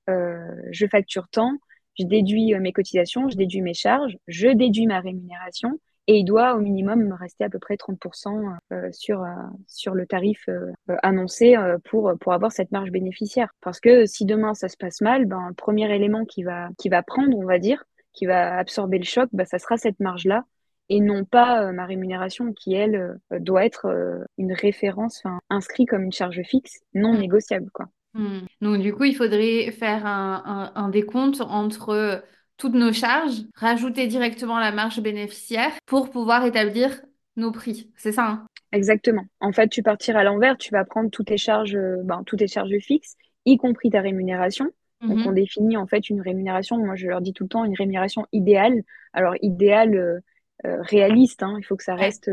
je 0.09 0.87
facture 0.91 1.29
tant, 1.29 1.53
je 1.99 2.05
déduis 2.05 2.55
mes 2.59 2.73
cotisations, 2.73 3.29
je 3.29 3.37
déduis 3.37 3.63
mes 3.63 3.75
charges, 3.75 4.19
je 4.27 4.49
déduis 4.49 4.87
ma 4.87 5.01
rémunération 5.01 5.79
et 6.09 6.19
il 6.19 6.25
doit 6.25 6.55
au 6.55 6.61
minimum 6.61 7.13
rester 7.13 7.45
à 7.45 7.49
peu 7.49 7.59
près 7.59 7.75
30% 7.75 8.57
euh, 8.73 8.89
sur, 8.93 9.23
euh, 9.23 9.29
sur 9.67 9.95
le 9.95 10.07
tarif 10.07 10.49
euh, 10.49 10.73
annoncé 11.03 11.57
pour, 11.85 12.13
pour 12.21 12.33
avoir 12.33 12.53
cette 12.53 12.71
marge 12.71 12.91
bénéficiaire. 12.91 13.49
Parce 13.61 13.81
que 13.81 14.07
si 14.07 14.25
demain 14.25 14.55
ça 14.55 14.69
se 14.69 14.77
passe 14.77 15.01
mal, 15.01 15.25
ben, 15.27 15.49
le 15.49 15.55
premier 15.55 15.93
élément 15.95 16.25
qui 16.25 16.45
va, 16.45 16.69
qui 16.79 16.89
va 16.89 17.03
prendre, 17.03 17.37
on 17.37 17.45
va 17.45 17.59
dire, 17.59 17.85
qui 18.13 18.27
va 18.27 18.57
absorber 18.57 18.99
le 18.99 19.05
choc, 19.05 19.29
ben, 19.33 19.45
ça 19.45 19.59
sera 19.59 19.77
cette 19.77 19.99
marge-là 20.01 20.45
et 20.89 21.01
non 21.01 21.25
pas 21.25 21.73
ma 21.73 21.85
rémunération 21.85 22.53
qui, 22.53 22.75
elle, 22.75 23.19
doit 23.41 23.65
être 23.65 23.93
une 24.39 24.53
référence 24.53 25.25
inscrite 25.51 25.89
comme 25.89 26.05
une 26.05 26.13
charge 26.13 26.41
fixe 26.45 26.79
non 26.95 27.15
négociable. 27.15 27.69
Quoi. 27.73 27.87
Mmh. 28.15 28.43
Donc 28.61 28.81
du 28.81 28.95
coup, 28.95 29.03
il 29.03 29.17
faudrait 29.17 29.73
faire 29.73 30.07
un 30.07 30.89
décompte 30.89 31.41
entre 31.41 32.23
toutes 32.57 32.75
nos 32.75 32.93
charges, 32.93 33.43
rajouter 33.55 34.07
directement 34.07 34.59
la 34.59 34.73
marge 34.73 35.01
bénéficiaire 35.01 35.73
pour 35.87 36.11
pouvoir 36.11 36.45
établir 36.45 37.03
nos 37.37 37.53
prix. 37.53 37.91
C'est 37.97 38.13
ça 38.13 38.27
hein? 38.27 38.47
Exactement. 38.73 39.25
En 39.41 39.53
fait, 39.53 39.69
tu 39.69 39.83
partiras 39.83 40.21
à 40.21 40.25
l'envers, 40.25 40.59
tu 40.59 40.71
vas 40.73 40.85
prendre 40.85 41.11
toutes 41.11 41.29
tes 41.29 41.37
charges, 41.37 41.77
euh, 41.77 42.03
ben, 42.05 42.23
toutes 42.27 42.41
tes 42.41 42.49
charges 42.49 42.77
fixes, 42.79 43.17
y 43.45 43.57
compris 43.57 43.91
ta 43.91 44.01
rémunération. 44.01 44.71
Donc, 45.03 45.19
mhm. 45.19 45.27
on 45.27 45.33
définit 45.33 45.77
en 45.77 45.87
fait 45.87 46.09
une 46.09 46.21
rémunération. 46.21 46.79
Moi, 46.79 46.97
je 46.97 47.07
leur 47.07 47.21
dis 47.21 47.33
tout 47.33 47.45
le 47.45 47.49
temps 47.49 47.65
une 47.65 47.75
rémunération 47.75 48.27
idéale. 48.33 48.83
Alors, 49.13 49.35
idéale, 49.43 49.95
euh, 49.95 50.21
réaliste. 50.65 51.43
Hein. 51.43 51.57
Il 51.59 51.65
faut 51.65 51.77
que 51.77 51.85
ça 51.85 51.95
reste 51.95 52.31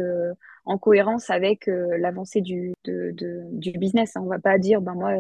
en 0.65 0.77
cohérence 0.77 1.30
avec 1.30 1.68
euh, 1.68 1.98
l'avancée 1.98 2.42
du, 2.42 2.74
du 2.86 3.72
business. 3.72 4.15
Hein. 4.15 4.22
On 4.24 4.30
va 4.30 4.39
pas 4.39 4.58
dire, 4.58 4.82
ben 4.82 4.94
moi, 4.94 5.13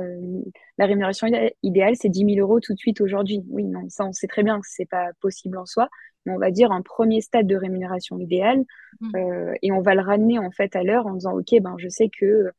la 0.77 0.85
rémunération 0.85 1.27
idéale, 1.63 1.95
c'est 1.95 2.09
10 2.09 2.35
000 2.35 2.47
euros 2.47 2.59
tout 2.59 2.73
de 2.73 2.79
suite 2.79 3.01
aujourd'hui. 3.01 3.43
Oui, 3.49 3.65
non, 3.65 3.89
ça, 3.89 4.05
on 4.05 4.13
sait 4.13 4.27
très 4.27 4.43
bien 4.43 4.59
que 4.59 4.67
c'est 4.69 4.89
pas 4.89 5.09
possible 5.21 5.57
en 5.57 5.65
soi. 5.65 5.89
Mais 6.25 6.31
on 6.31 6.37
va 6.37 6.51
dire 6.51 6.71
un 6.71 6.81
premier 6.81 7.19
stade 7.19 7.47
de 7.47 7.55
rémunération 7.57 8.17
idéale 8.17 8.63
mmh. 9.01 9.55
et 9.61 9.73
on 9.73 9.81
va 9.81 9.93
le 9.93 10.01
ramener 10.01 10.39
en 10.39 10.51
fait 10.51 10.73
à 10.73 10.83
l'heure 10.83 11.05
en 11.05 11.15
disant, 11.15 11.37
OK, 11.37 11.53
ben 11.61 11.75
je 11.77 11.89
sais 11.89 12.09
que 12.09 12.49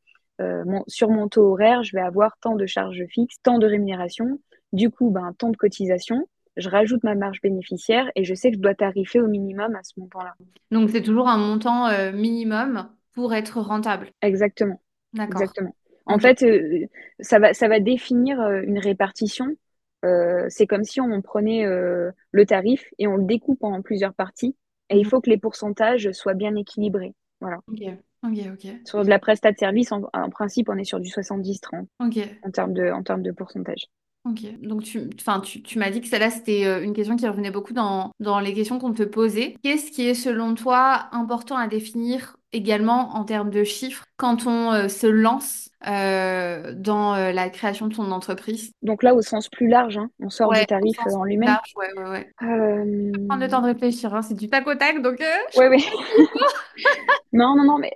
sur 0.85 1.09
mon 1.09 1.27
taux 1.27 1.53
horaire, 1.53 1.81
je 1.81 1.95
vais 1.95 2.03
avoir 2.03 2.37
tant 2.41 2.55
de 2.55 2.67
charges 2.67 3.03
fixes, 3.09 3.37
tant 3.41 3.57
de 3.57 3.65
rémunération. 3.65 4.39
Du 4.73 4.91
coup, 4.91 5.09
ben, 5.09 5.33
tant 5.37 5.49
de 5.49 5.57
cotisation 5.57 6.27
je 6.57 6.69
rajoute 6.69 7.03
ma 7.03 7.15
marge 7.15 7.41
bénéficiaire 7.41 8.09
et 8.15 8.23
je 8.23 8.33
sais 8.33 8.49
que 8.49 8.57
je 8.57 8.61
dois 8.61 8.75
tarifer 8.75 9.19
au 9.19 9.27
minimum 9.27 9.75
à 9.75 9.83
ce 9.83 9.99
montant-là. 9.99 10.35
Donc 10.71 10.89
c'est 10.89 11.01
toujours 11.01 11.27
un 11.27 11.37
montant 11.37 11.87
euh, 11.87 12.11
minimum 12.11 12.89
pour 13.13 13.33
être 13.33 13.59
rentable. 13.59 14.11
Exactement. 14.21 14.81
D'accord. 15.13 15.41
Exactement. 15.41 15.75
En 16.05 16.19
fait, 16.19 16.43
euh, 16.43 16.85
ça, 17.19 17.39
va, 17.39 17.53
ça 17.53 17.67
va 17.67 17.79
définir 17.79 18.39
euh, 18.39 18.61
une 18.61 18.79
répartition. 18.79 19.55
c'est 20.49 20.67
comme 20.67 20.83
si 20.83 21.01
on 21.01 21.21
prenait 21.21 21.65
le 21.65 22.45
tarif 22.45 22.93
et 22.99 23.07
on 23.07 23.17
le 23.17 23.25
découpe 23.25 23.63
en 23.63 23.81
plusieurs 23.81 24.13
parties. 24.13 24.55
Et 24.89 24.97
il 24.97 25.03
mhm. 25.03 25.09
faut 25.09 25.19
que 25.19 25.31
les 25.31 25.39
pourcentages 25.39 26.11
soient 26.11 26.35
bien 26.35 26.55
équilibrés. 26.55 27.15
Voilà. 27.41 27.57
Ok, 27.67 27.81
ok, 28.23 28.37
ok. 28.53 28.71
Sur 28.85 29.03
de 29.03 29.09
la 29.09 29.17
prestat 29.17 29.51
de 29.51 29.57
service, 29.57 29.91
en, 29.91 30.29
principe, 30.29 30.69
on 30.69 30.77
est 30.77 30.83
sur 30.83 30.99
du 30.99 31.09
70-30 31.09 31.87
en 31.99 32.51
termes 32.51 32.73
de, 32.73 32.91
en 32.91 33.01
termes 33.01 33.23
de 33.23 33.31
pourcentage. 33.31 33.87
Ok, 34.25 34.59
donc 34.59 34.81
tu, 34.81 35.07
tu, 35.43 35.61
tu 35.61 35.77
m'as 35.77 35.91
dit 35.91 36.01
que 36.01 36.07
celle-là, 36.07 36.31
c'était 36.31 36.65
euh, 36.65 36.81
une 36.81 36.93
question 36.93 37.15
qui 37.15 37.27
revenait 37.27 37.51
beaucoup 37.51 37.73
dans, 37.73 38.09
dans 38.19 38.39
les 38.39 38.55
questions 38.55 38.79
qu'on 38.79 38.91
te 38.91 39.03
posait. 39.03 39.55
Qu'est-ce 39.61 39.91
qui 39.91 40.07
est 40.07 40.15
selon 40.15 40.55
toi 40.55 41.09
important 41.11 41.55
à 41.57 41.67
définir 41.67 42.35
également 42.51 43.15
en 43.15 43.23
termes 43.23 43.51
de 43.51 43.63
chiffres 43.63 44.03
quand 44.17 44.47
on 44.47 44.71
euh, 44.71 44.87
se 44.87 45.05
lance 45.05 45.69
euh, 45.85 46.73
dans 46.73 47.13
la 47.15 47.49
création 47.51 47.85
de 47.85 47.93
son 47.93 48.11
entreprise? 48.11 48.71
Donc 48.81 49.03
là, 49.03 49.13
au 49.13 49.21
sens 49.21 49.47
plus 49.47 49.67
large, 49.67 49.97
hein, 49.97 50.09
on 50.19 50.31
sort 50.31 50.51
du 50.53 50.65
tarif 50.65 50.97
en 51.05 51.23
lui-même. 51.23 51.57
Ouais, 51.75 51.93
ouais, 51.95 52.09
ouais. 52.09 52.31
Prendre 53.27 53.43
le 53.43 53.47
temps 53.47 53.61
de 53.61 53.67
réfléchir, 53.67 54.15
hein, 54.15 54.23
c'est 54.23 54.33
du 54.33 54.49
tac 54.49 54.65
au 54.65 54.73
tac, 54.73 55.03
donc... 55.03 55.23
Oui, 55.55 55.65
oui. 55.69 55.85
non, 57.31 57.55
non, 57.55 57.63
non, 57.63 57.77
mais 57.77 57.91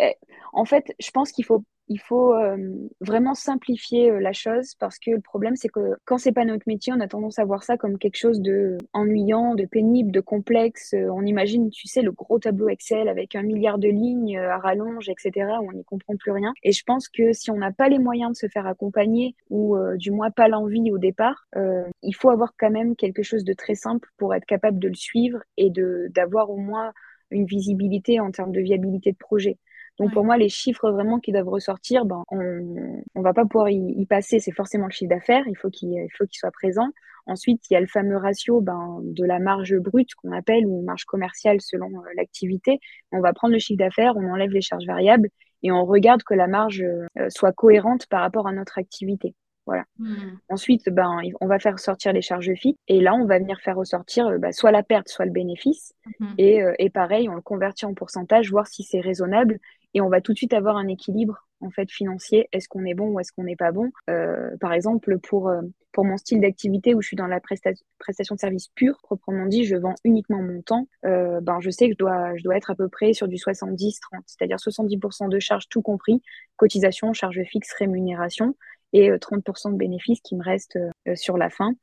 en 0.54 0.66
fait, 0.66 0.94
je 1.00 1.10
pense 1.10 1.32
qu'il 1.32 1.46
faut 1.46 1.64
il 1.90 2.00
faut 2.00 2.36
euh, 2.36 2.58
vraiment 3.02 3.34
simplifier 3.34 4.12
euh, 4.12 4.20
la 4.20 4.32
chose 4.32 4.76
parce 4.80 5.00
que 5.00 5.10
le 5.10 5.22
problème, 5.22 5.56
c'est 5.56 5.70
que 5.70 5.96
quand 6.06 6.20
c'est 6.20 6.32
pas 6.32 6.46
notre 6.46 6.64
métier, 6.68 6.94
on 6.94 7.00
a 7.00 7.08
tendance 7.08 7.40
à 7.40 7.46
voir 7.46 7.64
ça 7.64 7.78
comme 7.78 7.98
quelque 7.98 8.16
chose 8.16 8.42
de 8.42 8.78
ennuyant, 8.94 9.56
de 9.56 9.66
pénible, 9.66 10.12
de 10.12 10.20
complexe. 10.20 10.94
Euh, 10.94 11.10
on 11.12 11.26
imagine, 11.26 11.72
tu 11.72 11.88
sais, 11.88 12.04
le 12.04 12.12
gros 12.12 12.38
tableau 12.38 12.70
Excel 12.70 13.10
avec 13.10 13.36
un 13.36 13.42
milliard 13.42 13.80
de 13.80 13.90
lignes 13.90 14.38
à 14.38 14.60
rallonge, 14.60 15.10
etc., 15.10 15.48
où 15.62 15.70
on 15.70 15.74
n'y 15.74 15.84
comprend 15.84 16.16
plus 16.16 16.32
rien. 16.32 16.54
Et 16.64 16.72
je 16.72 16.84
pense 16.84 17.10
que 17.10 17.34
si 17.34 17.50
on 17.50 17.58
n'a 17.58 17.72
pas 17.72 17.90
les 17.90 18.00
moyens 18.00 18.34
de 18.34 18.38
se 18.38 18.48
faire 18.48 18.68
accompagner 18.68 19.36
ou 19.50 19.76
du 19.96 20.12
moins 20.12 20.30
pas 20.30 20.48
l'envie 20.48 20.92
au 20.92 20.98
départ, 20.98 21.48
il 21.56 22.14
faut 22.14 22.30
avoir 22.30 22.54
quand 22.58 22.70
même 22.70 22.96
quelque 22.96 23.24
chose 23.24 23.44
de 23.44 23.54
très 23.54 23.76
simple 23.76 24.10
pour 24.18 24.36
être 24.36 24.46
capable 24.46 24.80
de 24.80 24.88
le 24.88 24.96
suivre 24.96 25.40
et 25.58 25.70
de 25.70 26.08
d'avoir 26.14 26.50
au 26.50 26.58
moins 26.58 26.94
une 27.32 27.46
visibilité 27.46 28.20
en 28.20 28.32
termes 28.32 28.52
de 28.52 28.62
viabilité 28.62 29.12
de 29.12 29.18
projet. 29.18 29.58
Donc 30.00 30.14
pour 30.14 30.24
moi, 30.24 30.38
les 30.38 30.50
chiffres 30.50 30.92
vraiment 30.92 31.20
qui 31.20 31.32
doivent 31.32 31.50
ressortir, 31.50 32.06
ben, 32.06 32.24
on 32.32 33.02
on 33.16 33.22
va 33.22 33.34
pas 33.34 33.46
pouvoir 33.46 33.70
y, 33.70 34.06
passer. 34.06 34.40
C'est 34.40 34.54
forcément 34.54 34.86
le 34.86 34.92
chiffre 34.92 35.10
d'affaires. 35.10 35.44
Il 35.48 35.58
faut 35.58 35.70
qu'il 35.70 35.94
faut 36.18 36.26
qu'il 36.26 36.38
soit 36.38 36.52
présent. 36.52 36.88
Ensuite, 37.26 37.70
il 37.70 37.74
y 37.74 37.78
a 37.78 37.82
le 37.82 37.88
fameux 37.88 38.18
ratio 38.18 38.62
ben, 38.62 39.00
de 39.04 39.26
la 39.26 39.40
marge 39.40 39.78
brute 39.78 40.16
qu'on 40.16 40.32
appelle 40.32 40.66
ou 40.66 40.82
marge 40.82 41.06
commerciale 41.06 41.62
selon 41.62 41.90
euh, 41.90 42.10
l'activité. 42.16 42.80
On 43.12 43.20
va 43.20 43.34
prendre 43.34 43.54
le 43.54 43.60
chiffre 43.60 43.78
d'affaires, 43.78 44.14
on 44.16 44.32
enlève 44.32 44.50
les 44.50 44.62
charges 44.62 44.88
variables 44.88 45.30
et 45.62 45.72
on 45.72 45.86
regarde 45.86 46.24
que 46.24 46.34
la 46.34 46.48
marge 46.48 46.82
euh, 46.82 47.06
soit 47.30 47.52
cohérente 47.52 48.08
par 48.08 48.22
rapport 48.22 48.48
à 48.48 48.52
notre 48.52 48.80
activité. 48.80 49.36
Voilà. 49.70 49.86
Hmm. 50.00 50.38
Ensuite, 50.50 50.90
ben, 50.90 51.22
on 51.42 51.46
va 51.46 51.60
faire 51.60 51.78
sortir 51.78 52.12
les 52.12 52.24
charges 52.24 52.52
fixes 52.56 52.80
et 52.88 53.02
là, 53.02 53.14
on 53.14 53.26
va 53.26 53.38
venir 53.38 53.60
faire 53.60 53.76
ressortir 53.76 54.26
euh, 54.26 54.38
ben, 54.40 54.52
soit 54.52 54.72
la 54.72 54.82
perte, 54.82 55.10
soit 55.10 55.26
le 55.26 55.32
bénéfice. 55.32 55.94
Hmm. 56.20 56.34
Et, 56.40 56.64
et, 56.80 56.90
pareil, 56.90 57.30
on 57.30 57.36
le 57.36 57.42
convertit 57.42 57.86
en 57.86 57.94
pourcentage, 57.94 58.50
voir 58.50 58.66
si 58.66 58.82
c'est 58.82 59.00
raisonnable 59.00 59.60
et 59.94 60.02
on 60.02 60.10
va 60.10 60.22
tout 60.22 60.34
de 60.34 60.38
suite 60.38 60.54
avoir 60.54 60.78
un 60.78 60.88
équilibre 60.88 61.48
en 61.62 61.70
fait 61.70 61.92
financier. 61.92 62.48
Est-ce 62.52 62.68
qu'on 62.68 62.86
est 62.86 62.94
bon 62.94 63.10
ou 63.10 63.20
est-ce 63.20 63.32
qu'on 63.32 63.44
n'est 63.44 63.56
pas 63.56 63.72
bon? 63.72 63.92
Euh, 64.10 64.56
Par 64.60 64.74
exemple, 64.74 65.20
pour 65.20 65.50
euh, 65.50 65.62
pour 65.92 66.06
mon 66.06 66.18
style 66.18 66.40
d'activité 66.40 66.94
où 66.94 67.02
je 67.02 67.08
suis 67.08 67.18
dans 67.18 67.28
la 67.28 67.40
prestation 67.40 68.36
de 68.36 68.40
service 68.40 68.68
pure, 68.76 69.00
proprement 69.02 69.48
dit, 69.48 69.66
je 69.66 69.76
vends 69.76 69.96
uniquement 70.04 70.42
mon 70.42 70.62
temps. 70.62 70.88
Euh, 71.06 71.42
ben 71.42 71.60
je 71.62 71.70
sais 71.72 71.88
que 71.88 71.94
je 71.94 71.98
dois 71.98 72.36
je 72.38 72.44
dois 72.44 72.58
être 72.58 72.72
à 72.72 72.76
peu 72.76 72.88
près 72.90 73.14
sur 73.14 73.28
du 73.28 73.36
70-30, 73.38 74.00
c'est-à-dire 74.26 74.58
70% 74.58 75.30
de 75.30 75.40
charges 75.40 75.68
tout 75.70 75.82
compris, 75.82 76.22
cotisation, 76.58 77.14
charges 77.14 77.42
fixes, 77.44 77.74
rémunération 77.74 78.56
et 78.94 79.12
30% 79.12 79.72
de 79.72 79.78
bénéfices 79.78 80.22
qui 80.22 80.36
me 80.36 80.44
restent 80.44 80.80
sur 81.16 81.38
la 81.38 81.50
fin. 81.50 81.74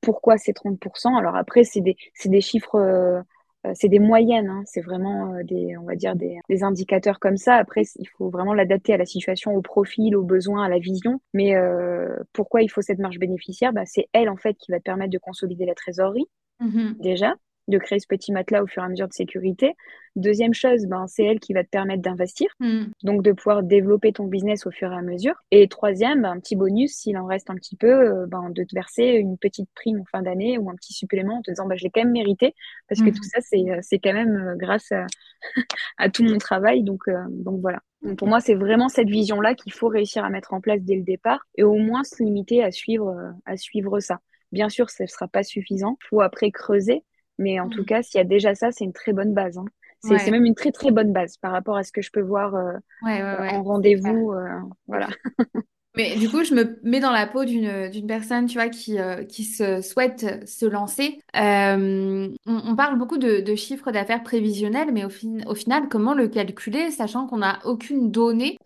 pourquoi 0.00 0.38
ces 0.38 0.52
30% 0.52 1.16
Alors 1.18 1.36
après, 1.36 1.64
c'est 1.64 1.80
des, 1.80 1.96
des 2.24 2.40
chiffres 2.40 3.24
euh, 3.66 3.72
c'est 3.74 3.88
des 3.88 3.98
moyennes, 3.98 4.48
hein. 4.48 4.62
c'est 4.66 4.80
vraiment 4.80 5.34
euh, 5.34 5.42
des, 5.42 5.76
on 5.76 5.84
va 5.84 5.94
dire 5.94 6.14
des, 6.16 6.38
indicateurs 6.62 7.18
comme 7.18 7.36
ça. 7.36 7.54
Après, 7.54 7.82
il 7.96 8.08
faut 8.16 8.30
vraiment 8.30 8.54
l'adapter 8.54 8.94
à 8.94 8.96
la 8.96 9.06
situation, 9.06 9.54
au 9.54 9.62
profil, 9.62 10.16
aux 10.16 10.22
besoins, 10.22 10.64
à 10.64 10.68
la 10.68 10.78
vision. 10.78 11.20
Mais 11.34 11.56
euh, 11.56 12.16
pourquoi 12.32 12.62
il 12.62 12.68
faut 12.68 12.82
cette 12.82 12.98
marge 12.98 13.18
bénéficiaire? 13.18 13.72
Bah, 13.72 13.86
C'est 13.86 14.08
elle 14.12 14.28
en 14.28 14.36
fait 14.36 14.54
qui 14.54 14.72
va 14.72 14.78
te 14.78 14.84
permettre 14.84 15.12
de 15.12 15.18
consolider 15.18 15.66
la 15.66 15.74
trésorerie 15.74 16.26
mmh 16.60 16.92
déjà 17.00 17.34
de 17.68 17.78
créer 17.78 17.98
ce 17.98 18.06
petit 18.06 18.32
matelas 18.32 18.62
au 18.62 18.66
fur 18.66 18.82
et 18.82 18.86
à 18.86 18.88
mesure 18.88 19.08
de 19.08 19.12
sécurité. 19.12 19.74
Deuxième 20.16 20.54
chose, 20.54 20.86
ben, 20.86 21.06
c'est 21.08 21.24
elle 21.24 21.40
qui 21.40 21.52
va 21.52 21.62
te 21.62 21.68
permettre 21.68 22.00
d'investir, 22.00 22.48
hmm. 22.58 22.84
donc 23.02 23.22
de 23.22 23.32
pouvoir 23.32 23.62
développer 23.62 24.12
ton 24.12 24.24
business 24.24 24.66
au 24.66 24.70
fur 24.70 24.90
et 24.90 24.96
à 24.96 25.02
mesure. 25.02 25.34
Et 25.50 25.68
troisième, 25.68 26.22
ben, 26.22 26.30
un 26.30 26.40
petit 26.40 26.56
bonus, 26.56 26.94
s'il 26.94 27.18
en 27.18 27.26
reste 27.26 27.50
un 27.50 27.54
petit 27.54 27.76
peu, 27.76 27.86
euh, 27.86 28.26
ben, 28.26 28.48
de 28.48 28.64
te 28.64 28.74
verser 28.74 29.04
une 29.04 29.36
petite 29.36 29.68
prime 29.74 30.00
en 30.00 30.04
fin 30.06 30.22
d'année 30.22 30.56
ou 30.56 30.70
un 30.70 30.74
petit 30.74 30.94
supplément 30.94 31.38
en 31.38 31.42
te 31.42 31.50
disant, 31.50 31.66
ben, 31.66 31.76
je 31.76 31.84
l'ai 31.84 31.90
quand 31.90 32.00
même 32.00 32.12
mérité, 32.12 32.54
parce 32.88 33.02
que 33.02 33.10
hmm. 33.10 33.12
tout 33.12 33.24
ça, 33.24 33.40
c'est, 33.42 33.70
euh, 33.70 33.98
quand 34.02 34.14
même 34.14 34.36
euh, 34.36 34.56
grâce 34.56 34.90
à, 34.90 35.06
à, 35.98 36.08
tout 36.08 36.24
mon 36.24 36.38
travail. 36.38 36.82
Donc, 36.82 37.02
donc 37.28 37.60
voilà. 37.60 37.80
Donc 38.00 38.18
pour 38.18 38.28
moi, 38.28 38.40
c'est 38.40 38.54
vraiment 38.54 38.88
cette 38.88 39.08
vision-là 39.08 39.54
qu'il 39.54 39.74
faut 39.74 39.88
réussir 39.88 40.24
à 40.24 40.30
mettre 40.30 40.54
en 40.54 40.62
place 40.62 40.80
dès 40.80 40.96
le 40.96 41.02
départ 41.02 41.46
et 41.56 41.62
au 41.62 41.74
moins 41.74 42.04
se 42.04 42.22
limiter 42.22 42.62
à 42.62 42.70
suivre, 42.70 43.34
à 43.44 43.56
suivre 43.58 44.00
ça. 44.00 44.20
Bien 44.52 44.70
sûr, 44.70 44.88
ce 44.88 45.02
ne 45.02 45.08
sera 45.08 45.28
pas 45.28 45.42
suffisant. 45.42 45.98
Il 46.04 46.06
faut 46.08 46.20
après 46.22 46.50
creuser. 46.50 47.02
Mais 47.38 47.60
en 47.60 47.68
tout 47.68 47.82
mmh. 47.82 47.86
cas, 47.86 48.02
s'il 48.02 48.18
y 48.18 48.20
a 48.20 48.24
déjà 48.24 48.54
ça, 48.54 48.72
c'est 48.72 48.84
une 48.84 48.92
très 48.92 49.12
bonne 49.12 49.34
base. 49.34 49.58
Hein. 49.58 49.66
C'est 50.00 50.30
même 50.30 50.44
une 50.44 50.54
très 50.54 50.72
très 50.72 50.90
bonne 50.90 51.12
base 51.12 51.36
par 51.36 51.52
rapport 51.52 51.76
à 51.76 51.82
ce 51.82 51.92
que 51.92 52.02
je 52.02 52.10
peux 52.10 52.20
voir 52.20 52.54
euh, 52.54 52.72
euh, 53.06 53.48
en 53.50 53.62
rendez-vous. 53.62 54.32
Euh, 54.32 54.60
voilà. 54.86 55.08
Mais 55.96 56.14
du 56.16 56.28
coup, 56.28 56.44
je 56.44 56.52
me 56.52 56.78
mets 56.82 57.00
dans 57.00 57.10
la 57.10 57.26
peau 57.26 57.46
d'une 57.46 58.06
personne, 58.06 58.44
tu 58.44 58.58
vois, 58.58 58.68
qui, 58.68 58.98
qui 59.30 59.44
se 59.44 59.80
souhaite 59.80 60.46
se 60.46 60.66
lancer. 60.66 61.20
on, 61.32 62.76
parle 62.76 62.98
beaucoup 62.98 63.16
de, 63.16 63.40
de 63.40 63.54
chiffres 63.54 63.90
d'affaires 63.92 64.22
prévisionnels, 64.22 64.92
mais 64.92 65.06
au, 65.06 65.08
fin, 65.08 65.38
au 65.46 65.54
final, 65.54 65.88
comment 65.88 66.12
le 66.12 66.28
calculer, 66.28 66.90
sachant 66.90 67.26
qu'on 67.26 67.38
n'a 67.38 67.60
aucune 67.64 68.10
donnée 68.10 68.58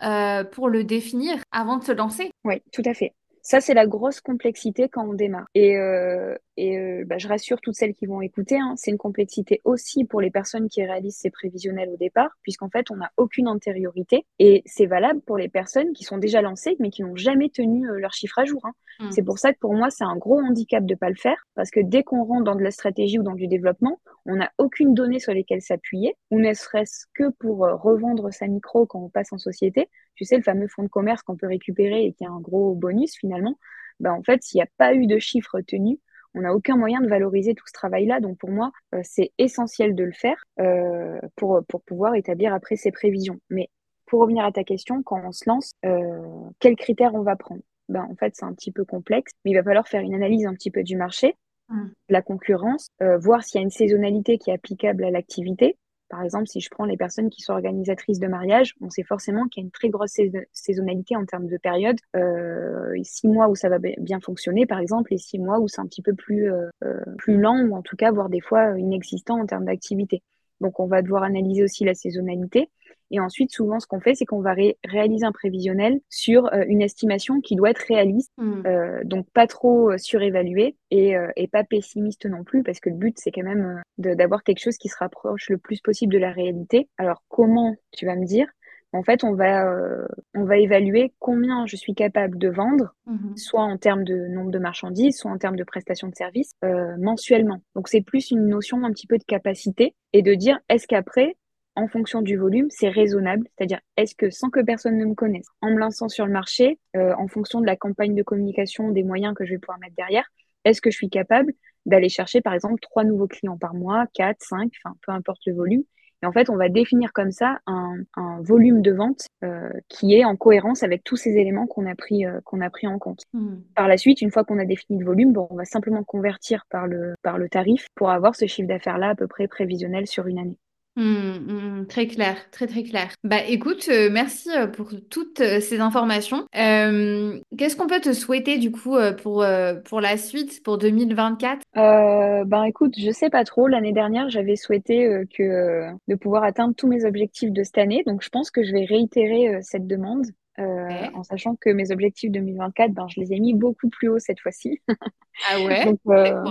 pour 0.50 0.68
le 0.68 0.82
définir 0.82 1.36
avant 1.52 1.76
de 1.76 1.84
se 1.84 1.92
lancer? 1.92 2.32
Oui, 2.44 2.62
tout 2.72 2.82
à 2.84 2.94
fait. 2.94 3.12
Ça, 3.42 3.61
c'est 3.61 3.75
la 3.75 3.87
grosse 3.87 4.20
complexité 4.20 4.88
quand 4.88 5.06
on 5.06 5.14
démarre. 5.14 5.47
Et, 5.54 5.76
euh, 5.76 6.35
et 6.56 6.78
euh, 6.78 7.04
bah, 7.06 7.18
je 7.18 7.26
rassure 7.26 7.61
toutes 7.61 7.75
celles 7.75 7.94
qui 7.94 8.06
vont 8.06 8.20
écouter, 8.20 8.59
hein, 8.59 8.75
c'est 8.76 8.90
une 8.90 8.99
complexité 8.99 9.61
aussi 9.64 10.04
pour 10.04 10.20
les 10.20 10.30
personnes 10.30 10.68
qui 10.68 10.85
réalisent 10.85 11.16
ces 11.16 11.30
prévisionnels 11.30 11.88
au 11.88 11.97
départ, 11.97 12.30
puisqu'en 12.42 12.68
fait, 12.68 12.90
on 12.90 12.97
n'a 12.97 13.11
aucune 13.16 13.49
antériorité. 13.49 14.26
Et 14.38 14.62
c'est 14.66 14.87
valable 14.87 15.20
pour 15.23 15.38
les 15.38 15.49
personnes 15.49 15.92
qui 15.92 16.04
sont 16.04 16.18
déjà 16.18 16.42
lancées, 16.42 16.76
mais 16.80 16.90
qui 16.90 17.02
n'ont 17.02 17.16
jamais 17.16 17.49
tenu 17.49 17.88
euh, 17.88 17.99
leur 17.99 18.12
chiffre 18.12 18.38
à 18.38 18.44
jour. 18.44 18.61
Hein. 18.64 18.73
Mmh. 19.00 19.11
C'est 19.12 19.23
pour 19.23 19.38
ça 19.38 19.52
que 19.52 19.59
pour 19.59 19.75
moi, 19.75 19.90
c'est 19.90 20.04
un 20.04 20.16
gros 20.16 20.38
handicap 20.38 20.85
de 20.85 20.94
pas 20.94 21.09
le 21.09 21.16
faire, 21.16 21.47
parce 21.54 21.70
que 21.70 21.80
dès 21.80 22.02
qu'on 22.02 22.25
rentre 22.25 22.44
dans 22.44 22.56
de 22.56 22.62
la 22.62 22.70
stratégie 22.70 23.18
ou 23.18 23.23
dans 23.23 23.35
du 23.35 23.47
développement, 23.47 24.00
on 24.26 24.37
n'a 24.37 24.50
aucune 24.59 24.94
donnée 24.94 25.18
sur 25.18 25.32
lesquelles 25.32 25.62
s'appuyer, 25.62 26.14
ou 26.30 26.38
ne 26.38 26.52
serait-ce 26.52 27.06
que 27.14 27.30
pour 27.38 27.64
euh, 27.64 27.75
revendre 27.75 28.32
sa 28.32 28.47
micro 28.47 28.87
quand 28.87 29.00
on 29.00 29.09
passe 29.09 29.32
en 29.32 29.38
société. 29.38 29.88
Tu 30.20 30.26
sais, 30.26 30.36
le 30.36 30.42
fameux 30.42 30.68
fonds 30.68 30.82
de 30.82 30.88
commerce 30.88 31.22
qu'on 31.22 31.34
peut 31.34 31.46
récupérer 31.46 32.04
et 32.04 32.12
qui 32.12 32.26
a 32.26 32.30
un 32.30 32.40
gros 32.40 32.74
bonus 32.74 33.16
finalement. 33.16 33.58
Ben, 34.00 34.12
en 34.12 34.22
fait, 34.22 34.42
s'il 34.42 34.58
n'y 34.58 34.62
a 34.62 34.68
pas 34.76 34.92
eu 34.92 35.06
de 35.06 35.18
chiffres 35.18 35.62
tenus, 35.62 35.96
on 36.34 36.42
n'a 36.42 36.54
aucun 36.54 36.76
moyen 36.76 37.00
de 37.00 37.08
valoriser 37.08 37.54
tout 37.54 37.66
ce 37.66 37.72
travail-là. 37.72 38.20
Donc 38.20 38.36
pour 38.36 38.50
moi, 38.50 38.70
euh, 38.94 39.00
c'est 39.02 39.32
essentiel 39.38 39.94
de 39.94 40.04
le 40.04 40.12
faire 40.12 40.44
euh, 40.60 41.18
pour, 41.36 41.62
pour 41.66 41.80
pouvoir 41.80 42.16
établir 42.16 42.52
après 42.52 42.76
ses 42.76 42.92
prévisions. 42.92 43.40
Mais 43.48 43.70
pour 44.04 44.20
revenir 44.20 44.44
à 44.44 44.52
ta 44.52 44.62
question, 44.62 45.02
quand 45.02 45.22
on 45.24 45.32
se 45.32 45.48
lance, 45.48 45.72
euh, 45.86 46.20
quels 46.58 46.76
critères 46.76 47.14
on 47.14 47.22
va 47.22 47.36
prendre? 47.36 47.62
Ben, 47.88 48.06
En 48.10 48.14
fait, 48.14 48.34
c'est 48.36 48.44
un 48.44 48.52
petit 48.52 48.72
peu 48.72 48.84
complexe, 48.84 49.32
mais 49.46 49.52
il 49.52 49.54
va 49.54 49.62
falloir 49.62 49.88
faire 49.88 50.02
une 50.02 50.12
analyse 50.14 50.44
un 50.44 50.52
petit 50.52 50.70
peu 50.70 50.82
du 50.82 50.96
marché, 50.98 51.34
mmh. 51.70 51.86
la 52.10 52.20
concurrence, 52.20 52.90
voir 53.00 53.42
s'il 53.42 53.58
y 53.58 53.62
a 53.62 53.64
une 53.64 53.70
saisonnalité 53.70 54.36
qui 54.36 54.50
est 54.50 54.54
applicable 54.54 55.02
à 55.02 55.10
l'activité. 55.10 55.78
Par 56.11 56.23
exemple, 56.25 56.49
si 56.49 56.61
je 56.61 56.69
prends 56.69 56.85
les 56.85 56.97
personnes 56.97 57.31
qui 57.31 57.40
sont 57.40 57.52
organisatrices 57.52 58.19
de 58.19 58.26
mariage, 58.26 58.75
on 58.81 58.90
sait 58.90 59.05
forcément 59.05 59.47
qu'il 59.47 59.62
y 59.62 59.64
a 59.64 59.67
une 59.67 59.71
très 59.71 59.90
grosse 59.90 60.19
saisonnalité 60.52 61.14
en 61.14 61.25
termes 61.25 61.47
de 61.47 61.57
période. 61.57 61.97
Euh, 62.17 62.97
six 63.05 63.29
mois 63.29 63.49
où 63.49 63.55
ça 63.55 63.69
va 63.69 63.79
bien 63.79 64.19
fonctionner, 64.21 64.67
par 64.67 64.81
exemple, 64.81 65.14
et 65.14 65.19
six 65.19 65.38
mois 65.38 65.61
où 65.61 65.69
c'est 65.69 65.81
un 65.81 65.87
petit 65.87 66.02
peu 66.02 66.12
plus, 66.14 66.52
euh, 66.52 66.69
euh, 66.85 67.00
plus 67.17 67.40
lent 67.40 67.61
ou 67.61 67.76
en 67.76 67.83
tout 67.83 67.95
cas, 67.95 68.11
voire 68.11 68.29
des 68.29 68.40
fois 68.40 68.76
inexistant 68.76 69.40
en 69.40 69.47
termes 69.47 69.67
d'activité. 69.67 70.23
Donc, 70.61 70.81
on 70.81 70.87
va 70.87 71.00
devoir 71.00 71.23
analyser 71.23 71.62
aussi 71.62 71.85
la 71.85 71.95
saisonnalité. 71.95 72.69
Et 73.11 73.21
ensuite, 73.21 73.52
souvent, 73.52 73.81
ce 73.81 73.87
qu'on 73.87 74.00
fait, 74.00 74.14
c'est 74.14 74.25
qu'on 74.25 74.40
va 74.40 74.55
réaliser 74.85 75.25
un 75.25 75.33
prévisionnel 75.33 76.00
sur 76.09 76.47
euh, 76.52 76.64
une 76.67 76.83
estimation 76.83 77.40
qui 77.40 77.57
doit 77.57 77.71
être 77.71 77.85
réaliste, 77.88 78.33
mmh. 78.38 78.67
euh, 78.67 79.00
donc 79.05 79.26
pas 79.33 79.47
trop 79.47 79.97
surévaluée 79.99 80.76
et, 80.90 81.14
et, 81.37 81.49
pas 81.49 81.64
pessimiste 81.64 82.26
non 82.26 82.45
plus, 82.45 82.62
parce 82.62 82.81
que 82.81 82.90
le 82.90 82.97
but, 82.97 83.17
c'est 83.19 83.31
quand 83.31 83.43
même 83.43 83.81
d'avoir 83.99 84.43
quelque 84.43 84.61
chose 84.61 84.76
qui 84.76 84.88
se 84.88 84.97
rapproche 84.99 85.49
le 85.49 85.59
plus 85.59 85.81
possible 85.81 86.12
de 86.12 86.19
la 86.19 86.33
réalité. 86.33 86.88
Alors, 86.99 87.23
comment, 87.29 87.76
tu 87.93 88.07
vas 88.07 88.17
me 88.17 88.25
dire? 88.25 88.47
En 88.93 89.05
fait, 89.05 89.23
on 89.23 89.35
va, 89.35 89.67
euh, 89.67 90.05
on 90.35 90.45
va 90.45 90.59
évaluer 90.59 91.12
combien 91.21 91.64
je 91.67 91.76
suis 91.76 91.95
capable 91.95 92.38
de 92.38 92.49
vendre, 92.49 92.95
mhm. 93.07 93.37
soit 93.37 93.62
en 93.62 93.76
termes 93.76 94.02
de 94.02 94.26
nombre 94.26 94.50
de 94.50 94.59
marchandises, 94.59 95.17
soit 95.17 95.31
en 95.31 95.38
termes 95.38 95.57
de 95.57 95.64
prestations 95.64 96.09
de 96.09 96.14
services, 96.14 96.55
euh, 96.64 96.97
mensuellement. 96.99 97.62
Donc, 97.76 97.88
c'est 97.88 98.00
plus 98.00 98.33
une 98.33 98.49
notion 98.49 98.85
un 98.85 98.90
petit 98.90 99.07
peu 99.07 99.19
de 99.19 99.25
capacité 99.25 99.95
et 100.12 100.23
de 100.23 100.35
dire 100.35 100.59
est-ce 100.69 100.88
qu'après, 100.88 101.37
en 101.76 101.88
fonction 101.88 102.22
du 102.22 102.36
volume, 102.36 102.66
c'est 102.70 102.88
raisonnable, 102.88 103.46
c'est-à-dire 103.56 103.80
est-ce 103.96 104.14
que 104.14 104.30
sans 104.30 104.50
que 104.50 104.60
personne 104.60 104.98
ne 104.98 105.04
me 105.04 105.14
connaisse, 105.14 105.46
en 105.60 105.70
me 105.70 105.78
lançant 105.78 106.08
sur 106.08 106.26
le 106.26 106.32
marché, 106.32 106.78
euh, 106.96 107.14
en 107.16 107.28
fonction 107.28 107.60
de 107.60 107.66
la 107.66 107.76
campagne 107.76 108.14
de 108.14 108.22
communication, 108.22 108.90
des 108.90 109.02
moyens 109.02 109.34
que 109.34 109.44
je 109.44 109.52
vais 109.52 109.58
pouvoir 109.58 109.78
mettre 109.78 109.94
derrière, 109.96 110.28
est-ce 110.64 110.80
que 110.80 110.90
je 110.90 110.96
suis 110.96 111.10
capable 111.10 111.52
d'aller 111.86 112.08
chercher 112.08 112.40
par 112.40 112.52
exemple 112.52 112.80
trois 112.80 113.04
nouveaux 113.04 113.28
clients 113.28 113.56
par 113.56 113.74
mois, 113.74 114.06
quatre, 114.12 114.42
cinq, 114.42 114.72
enfin 114.84 114.96
peu 115.06 115.12
importe 115.12 115.40
le 115.46 115.54
volume, 115.54 115.84
et 116.22 116.26
en 116.26 116.32
fait, 116.32 116.50
on 116.50 116.56
va 116.56 116.68
définir 116.68 117.12
comme 117.12 117.32
ça 117.32 117.60
un, 117.66 117.96
un 118.14 118.42
volume 118.42 118.82
de 118.82 118.92
vente 118.92 119.26
euh, 119.42 119.70
qui 119.88 120.14
est 120.14 120.24
en 120.24 120.36
cohérence 120.36 120.82
avec 120.82 121.02
tous 121.02 121.16
ces 121.16 121.30
éléments 121.30 121.66
qu'on 121.66 121.86
a 121.86 121.94
pris 121.94 122.26
euh, 122.26 122.40
qu'on 122.44 122.60
a 122.60 122.68
pris 122.68 122.86
en 122.86 122.98
compte. 122.98 123.22
Hmm. 123.32 123.60
Par 123.74 123.88
la 123.88 123.96
suite, 123.96 124.20
une 124.20 124.30
fois 124.30 124.44
qu'on 124.44 124.58
a 124.58 124.66
défini 124.66 124.98
le 124.98 125.06
volume, 125.06 125.32
bon, 125.32 125.46
on 125.50 125.56
va 125.56 125.64
simplement 125.64 126.04
convertir 126.04 126.66
par 126.68 126.86
le 126.86 127.14
par 127.22 127.38
le 127.38 127.48
tarif 127.48 127.86
pour 127.94 128.10
avoir 128.10 128.34
ce 128.34 128.46
chiffre 128.46 128.68
d'affaires 128.68 128.98
là 128.98 129.10
à 129.10 129.14
peu 129.14 129.26
près 129.26 129.48
prévisionnel 129.48 130.06
sur 130.06 130.26
une 130.26 130.38
année. 130.38 130.58
Mmh, 130.97 131.02
mmh, 131.02 131.87
très 131.87 132.06
clair, 132.09 132.37
très 132.50 132.66
très 132.66 132.82
clair. 132.82 133.11
Bah 133.23 133.44
écoute, 133.47 133.88
euh, 133.90 134.11
merci 134.11 134.50
euh, 134.50 134.66
pour 134.66 134.90
toutes 135.09 135.40
euh, 135.40 135.61
ces 135.61 135.80
informations. 135.80 136.47
Qu'est-ce 136.52 137.76
qu'on 137.76 137.87
peut 137.87 138.00
te 138.00 138.12
souhaiter 138.12 138.59
du 138.59 138.73
coup 138.73 138.97
pour, 139.23 139.44
pour 139.85 140.00
la 140.00 140.16
suite, 140.16 140.62
pour 140.64 140.78
2024 140.78 141.62
Ben 141.75 142.64
écoute, 142.64 142.94
je 142.99 143.11
sais 143.11 143.30
pas 143.30 143.44
trop. 143.44 143.68
L'année 143.68 143.92
dernière, 143.92 144.28
j'avais 144.30 144.56
souhaité 144.56 145.25
que 145.37 145.90
de 146.09 146.14
pouvoir 146.16 146.42
atteindre 146.44 146.75
tous 146.75 146.88
mes 146.88 147.04
objectifs 147.04 147.52
de 147.52 147.62
cette 147.62 147.78
année. 147.78 148.02
Donc 148.06 148.23
je 148.23 148.28
pense 148.28 148.50
que 148.50 148.64
je 148.64 148.73
vais 148.73 148.85
réitérer 148.85 149.61
cette 149.62 149.87
demande. 149.87 150.26
Euh, 150.59 151.07
en 151.14 151.23
sachant 151.23 151.54
que 151.57 151.71
mes 151.71 151.90
objectifs 151.90 152.30
2024, 152.30 152.92
ben, 152.92 153.07
je 153.09 153.21
les 153.21 153.33
ai 153.33 153.40
mis 153.40 153.54
beaucoup 153.54 153.88
plus 153.88 154.09
haut 154.09 154.19
cette 154.19 154.40
fois-ci. 154.40 154.80
Ah 155.49 155.59
ouais? 155.59 155.87
Donc, 155.87 156.00
euh, 156.09 156.45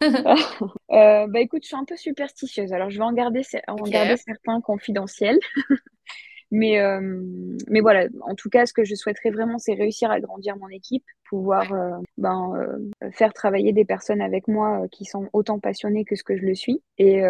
euh, 0.90 1.26
bah 1.28 1.40
écoute, 1.40 1.62
je 1.62 1.68
suis 1.68 1.76
un 1.76 1.84
peu 1.84 1.96
superstitieuse, 1.96 2.72
alors 2.72 2.90
je 2.90 2.98
vais 2.98 3.04
en 3.04 3.12
garder, 3.12 3.42
en 3.68 3.76
garder 3.76 4.16
certains 4.16 4.60
confidentiels. 4.60 5.38
mais, 6.50 6.80
mais 7.68 7.80
voilà, 7.80 8.08
en 8.22 8.34
tout 8.34 8.48
cas, 8.48 8.66
ce 8.66 8.72
que 8.72 8.82
je 8.82 8.96
souhaiterais 8.96 9.30
vraiment, 9.30 9.58
c'est 9.58 9.74
réussir 9.74 10.10
à 10.10 10.18
grandir 10.18 10.56
mon 10.56 10.68
équipe, 10.70 11.04
pouvoir 11.24 11.72
ben, 12.16 12.52
faire 13.12 13.32
travailler 13.32 13.72
des 13.72 13.84
personnes 13.84 14.22
avec 14.22 14.48
moi 14.48 14.88
qui 14.90 15.04
sont 15.04 15.28
autant 15.32 15.60
passionnées 15.60 16.04
que 16.04 16.16
ce 16.16 16.24
que 16.24 16.36
je 16.36 16.42
le 16.42 16.56
suis. 16.56 16.82
Et, 16.98 17.22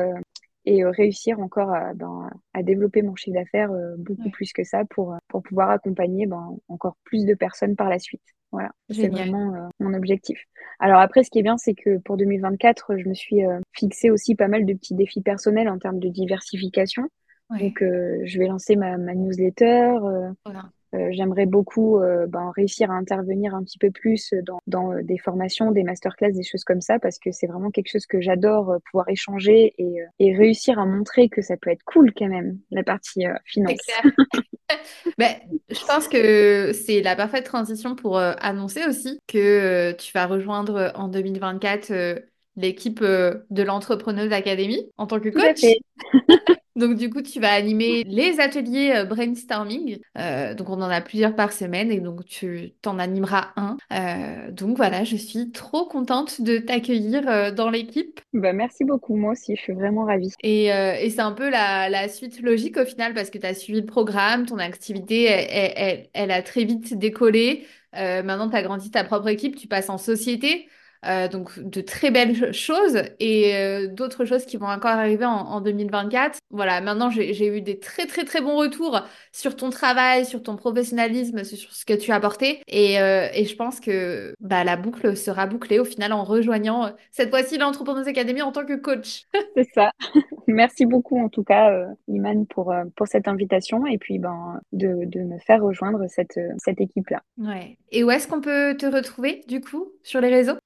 et 0.64 0.84
euh, 0.84 0.90
réussir 0.90 1.40
encore 1.40 1.70
à, 1.70 1.94
ben, 1.94 2.30
à, 2.54 2.62
développer 2.62 3.02
mon 3.02 3.14
chiffre 3.16 3.34
d'affaires 3.34 3.72
euh, 3.72 3.94
beaucoup 3.98 4.30
plus 4.30 4.52
que 4.52 4.64
ça 4.64 4.84
pour, 4.84 5.16
pour 5.28 5.42
pouvoir 5.42 5.70
accompagner 5.70 6.26
ben, 6.26 6.56
encore 6.68 6.96
plus 7.04 7.24
de 7.24 7.34
personnes 7.34 7.76
par 7.76 7.88
la 7.88 7.98
suite. 7.98 8.22
Voilà, 8.52 8.70
c'est 8.90 9.08
vraiment 9.08 9.54
euh, 9.54 9.68
mon 9.80 9.94
objectif. 9.94 10.44
Alors 10.78 11.00
après, 11.00 11.24
ce 11.24 11.30
qui 11.30 11.38
est 11.38 11.42
bien, 11.42 11.56
c'est 11.56 11.74
que 11.74 11.96
pour 11.98 12.18
2024, 12.18 12.98
je 12.98 13.08
me 13.08 13.14
suis 13.14 13.40
fixé 13.72 14.10
aussi 14.10 14.34
pas 14.34 14.48
mal 14.48 14.66
de 14.66 14.74
petits 14.74 14.94
défis 14.94 15.22
personnels 15.22 15.70
en 15.70 15.78
termes 15.78 15.98
de 15.98 16.08
diversification. 16.08 17.08
Donc, 17.50 17.78
je 17.80 18.38
vais 18.38 18.46
lancer 18.46 18.76
ma, 18.76 18.98
ma 18.98 19.14
newsletter. 19.14 19.96
Voilà. 20.44 20.70
Euh, 20.94 21.08
j'aimerais 21.10 21.46
beaucoup 21.46 21.98
euh, 21.98 22.26
ben, 22.26 22.52
réussir 22.54 22.90
à 22.90 22.94
intervenir 22.94 23.54
un 23.54 23.62
petit 23.62 23.78
peu 23.78 23.90
plus 23.90 24.34
dans, 24.42 24.60
dans, 24.66 24.92
euh, 24.92 25.02
des 25.02 25.16
formations, 25.16 25.72
des 25.72 25.84
masterclass, 25.84 26.32
des 26.32 26.42
choses 26.42 26.64
comme 26.64 26.80
ça, 26.80 26.98
parce 26.98 27.18
que 27.18 27.32
c'est 27.32 27.46
vraiment 27.46 27.70
quelque 27.70 27.90
chose 27.90 28.06
que 28.06 28.20
j'adore, 28.20 28.76
pouvoir 28.90 29.08
échanger 29.08 29.74
et, 29.78 29.96
et, 30.18 30.36
réussir 30.36 30.78
à 30.78 30.86
montrer 30.86 31.28
que 31.28 31.40
ça 31.40 31.56
peut 31.56 31.70
être 31.70 31.82
cool 31.84 32.12
quand 32.14 32.28
même, 32.28 32.58
la 32.70 32.82
partie 32.82 33.24
finance. 33.44 33.78
ben, 35.18 35.32
je 35.70 35.86
pense 35.86 36.08
que 36.08 36.72
c'est 36.72 37.00
la 37.00 37.16
parfaite 37.16 37.44
transition 37.44 37.94
pour 37.94 38.18
annoncer 38.18 38.84
aussi 38.86 39.18
que 39.26 39.92
tu 39.92 40.12
vas 40.12 40.26
rejoindre 40.26 40.92
en 40.94 41.08
2024 41.08 42.22
l'équipe 42.56 43.02
de 43.02 43.62
l'entrepreneuse 43.62 44.32
académie 44.32 44.90
en 44.98 45.06
tant 45.06 45.20
que 45.20 45.30
coach. 45.30 45.64
Donc 46.74 46.96
du 46.96 47.10
coup, 47.10 47.20
tu 47.20 47.38
vas 47.38 47.52
animer 47.52 48.04
les 48.04 48.40
ateliers 48.40 48.92
euh, 48.94 49.04
brainstorming. 49.04 49.98
Euh, 50.18 50.54
donc 50.54 50.70
on 50.70 50.80
en 50.80 50.90
a 50.90 51.00
plusieurs 51.00 51.34
par 51.34 51.52
semaine 51.52 51.90
et 51.90 52.00
donc 52.00 52.24
tu 52.24 52.72
t'en 52.80 52.98
animeras 52.98 53.48
un. 53.56 53.76
Euh, 53.92 54.50
donc 54.50 54.76
voilà, 54.76 55.04
je 55.04 55.16
suis 55.16 55.50
trop 55.50 55.86
contente 55.86 56.40
de 56.40 56.58
t'accueillir 56.58 57.52
dans 57.52 57.68
l'équipe. 57.68 58.20
Bah, 58.32 58.52
merci 58.52 58.84
beaucoup, 58.84 59.16
moi 59.16 59.32
aussi, 59.32 59.54
je 59.56 59.60
suis 59.60 59.72
vraiment 59.72 60.04
ravie. 60.04 60.32
Et, 60.42 60.66
et 60.66 61.10
c'est 61.10 61.20
un 61.20 61.32
peu 61.32 61.50
la, 61.50 61.88
la, 61.88 62.08
suite 62.08 62.40
logique 62.40 62.76
au 62.76 62.84
final 62.84 63.14
parce 63.14 63.30
que 63.30 63.38
tu 63.38 63.46
as 63.46 63.54
suivi 63.54 63.80
le 63.80 63.86
programme, 63.86 64.46
ton 64.46 64.58
activité, 64.58 65.24
elle, 65.24 65.72
elle, 65.76 66.08
elle 66.12 66.30
a 66.30 66.42
très 66.42 66.64
vite 66.64 66.98
décollé. 66.98 67.66
maintenant, 67.92 68.48
tu 68.48 68.56
as 68.56 68.62
grandi 68.62 68.90
ta 68.90 69.04
propre 69.04 69.28
équipe, 69.28 69.56
tu 69.56 69.68
passes 69.68 69.90
en 69.90 69.98
société. 69.98 70.68
Euh, 71.04 71.26
donc 71.26 71.58
de 71.58 71.80
très 71.80 72.12
belles 72.12 72.52
choses 72.54 73.02
et 73.18 73.56
euh, 73.56 73.88
d'autres 73.88 74.24
choses 74.24 74.44
qui 74.44 74.56
vont 74.56 74.68
encore 74.68 74.92
arriver 74.92 75.24
en, 75.24 75.60
2024. 75.60 76.38
Voilà, 76.50 76.80
maintenant 76.80 77.10
j'ai 77.10 77.46
eu 77.46 77.60
des 77.60 77.80
très 77.80 78.06
très 78.06 78.24
très 78.24 78.40
bons 78.40 78.56
retours 78.56 79.00
sur 79.32 79.56
ton 79.56 79.70
travail, 79.70 80.24
sur 80.24 80.42
ton 80.44 80.54
professionnalisme, 80.54 81.42
sur 81.42 81.72
ce 81.72 81.84
que 81.84 81.94
tu 81.94 82.12
as 82.12 82.16
apporté 82.16 82.60
et, 82.68 83.00
euh, 83.00 83.26
et 83.34 83.46
je 83.46 83.56
pense 83.56 83.80
que 83.80 84.34
bah, 84.38 84.62
la 84.62 84.76
boucle 84.76 85.16
sera 85.16 85.46
bouclée 85.46 85.80
au 85.80 85.84
final 85.84 86.12
en 86.12 86.22
rejoignant 86.22 86.92
cette 87.10 87.30
fois-ci 87.30 87.58
l'Entrepreneuse 87.58 88.06
Academy 88.06 88.42
en 88.42 88.52
tant 88.52 88.64
que 88.64 88.76
coach. 88.76 89.24
C'est 89.56 89.68
ça. 89.74 89.90
Merci 90.46 90.86
beaucoup 90.86 91.18
en 91.18 91.28
tout 91.28 91.42
cas 91.42 91.84
Iman 92.06 92.46
pour, 92.46 92.72
pour 92.94 93.08
cette 93.08 93.26
invitation 93.26 93.86
et 93.86 93.98
puis 93.98 94.20
ben, 94.20 94.60
de, 94.72 95.04
de 95.06 95.20
me 95.20 95.38
faire 95.38 95.62
rejoindre 95.62 96.04
cette, 96.08 96.38
cette 96.58 96.80
équipe-là. 96.80 97.22
Ouais. 97.38 97.76
Et 97.90 98.04
où 98.04 98.10
est-ce 98.10 98.28
qu'on 98.28 98.40
peut 98.40 98.76
te 98.78 98.86
retrouver 98.86 99.42
du 99.48 99.60
coup 99.60 99.88
sur 100.04 100.20
les 100.20 100.28
réseaux? 100.28 100.58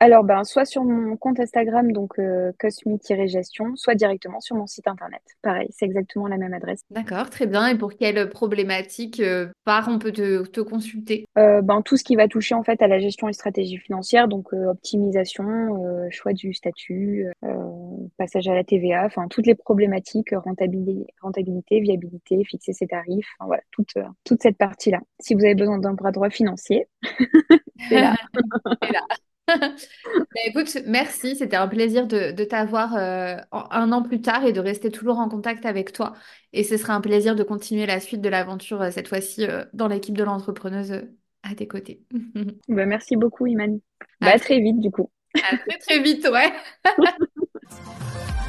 Alors, 0.00 0.22
ben, 0.22 0.44
soit 0.44 0.64
sur 0.64 0.84
mon 0.84 1.16
compte 1.16 1.40
Instagram, 1.40 1.90
donc 1.90 2.20
euh, 2.20 2.52
Cosmi-gestion, 2.60 3.74
soit 3.74 3.96
directement 3.96 4.40
sur 4.40 4.54
mon 4.54 4.68
site 4.68 4.86
internet. 4.86 5.22
Pareil, 5.42 5.68
c'est 5.72 5.86
exactement 5.86 6.28
la 6.28 6.36
même 6.36 6.54
adresse. 6.54 6.82
D'accord, 6.90 7.28
très 7.30 7.46
bien. 7.46 7.66
Et 7.66 7.76
pour 7.76 7.94
quelle 7.96 8.30
problématique 8.30 9.18
euh, 9.18 9.48
par 9.64 9.88
on 9.88 9.98
peut 9.98 10.12
te, 10.12 10.60
consulter? 10.60 11.26
Euh, 11.36 11.62
ben, 11.62 11.82
Tout 11.82 11.96
ce 11.96 12.04
qui 12.04 12.14
va 12.14 12.28
toucher 12.28 12.54
en 12.54 12.62
fait 12.62 12.80
à 12.80 12.86
la 12.86 13.00
gestion 13.00 13.28
et 13.28 13.32
stratégie 13.32 13.78
financière, 13.78 14.28
donc 14.28 14.54
euh, 14.54 14.70
optimisation, 14.70 15.48
choix 16.10 16.32
du 16.32 16.52
statut, 16.54 17.26
passage 18.16 18.46
à 18.48 18.54
la 18.54 18.64
TVA, 18.64 19.04
enfin 19.04 19.26
toutes 19.28 19.46
les 19.46 19.54
problématiques, 19.54 20.30
rentabilité, 20.32 21.12
rentabilité 21.20 21.80
viabilité, 21.80 22.44
fixer 22.44 22.72
ses 22.72 22.86
tarifs, 22.86 23.26
enfin, 23.38 23.46
voilà, 23.46 23.62
toute, 23.72 23.94
toute 24.24 24.42
cette 24.42 24.58
partie-là. 24.58 25.00
Si 25.18 25.34
vous 25.34 25.44
avez 25.44 25.54
besoin 25.54 25.78
d'un 25.78 25.94
bras 25.94 26.12
droit 26.12 26.30
financier, 26.30 26.86
c'est 27.88 28.00
là. 28.00 28.14
là. 28.82 29.00
Bah, 30.28 30.40
écoute, 30.46 30.78
merci. 30.86 31.36
C'était 31.36 31.56
un 31.56 31.68
plaisir 31.68 32.06
de, 32.06 32.44
t'avoir 32.44 32.96
euh, 32.96 33.36
un 33.52 33.92
an 33.92 34.02
plus 34.02 34.20
tard 34.20 34.44
et 34.44 34.52
de 34.52 34.60
rester 34.60 34.90
toujours 34.90 35.18
en 35.18 35.28
contact 35.28 35.66
avec 35.66 35.92
toi. 35.92 36.14
Et 36.52 36.64
ce 36.64 36.76
sera 36.76 36.94
un 36.94 37.00
plaisir 37.00 37.34
de 37.34 37.42
continuer 37.42 37.86
la 37.86 38.00
suite 38.00 38.20
de 38.20 38.28
l'aventure, 38.28 38.82
euh, 38.82 38.90
cette 38.90 39.08
fois-ci 39.08 39.44
euh, 39.44 39.64
dans 39.72 39.88
l'équipe 39.88 40.16
de 40.16 40.24
l'entrepreneuse 40.24 41.02
à 41.42 41.54
tes 41.54 41.66
côtés. 41.66 42.02
Bah, 42.68 42.86
merci 42.86 43.16
beaucoup, 43.16 43.46
Iman. 43.46 43.80
Bah, 44.20 44.32
à 44.34 44.38
très 44.38 44.60
vite, 44.60 44.80
du 44.80 44.90
coup. 44.90 45.10
À 45.34 45.56
très, 45.56 45.78
très 45.78 46.02
vite, 46.02 46.28
ouais. 46.30 46.52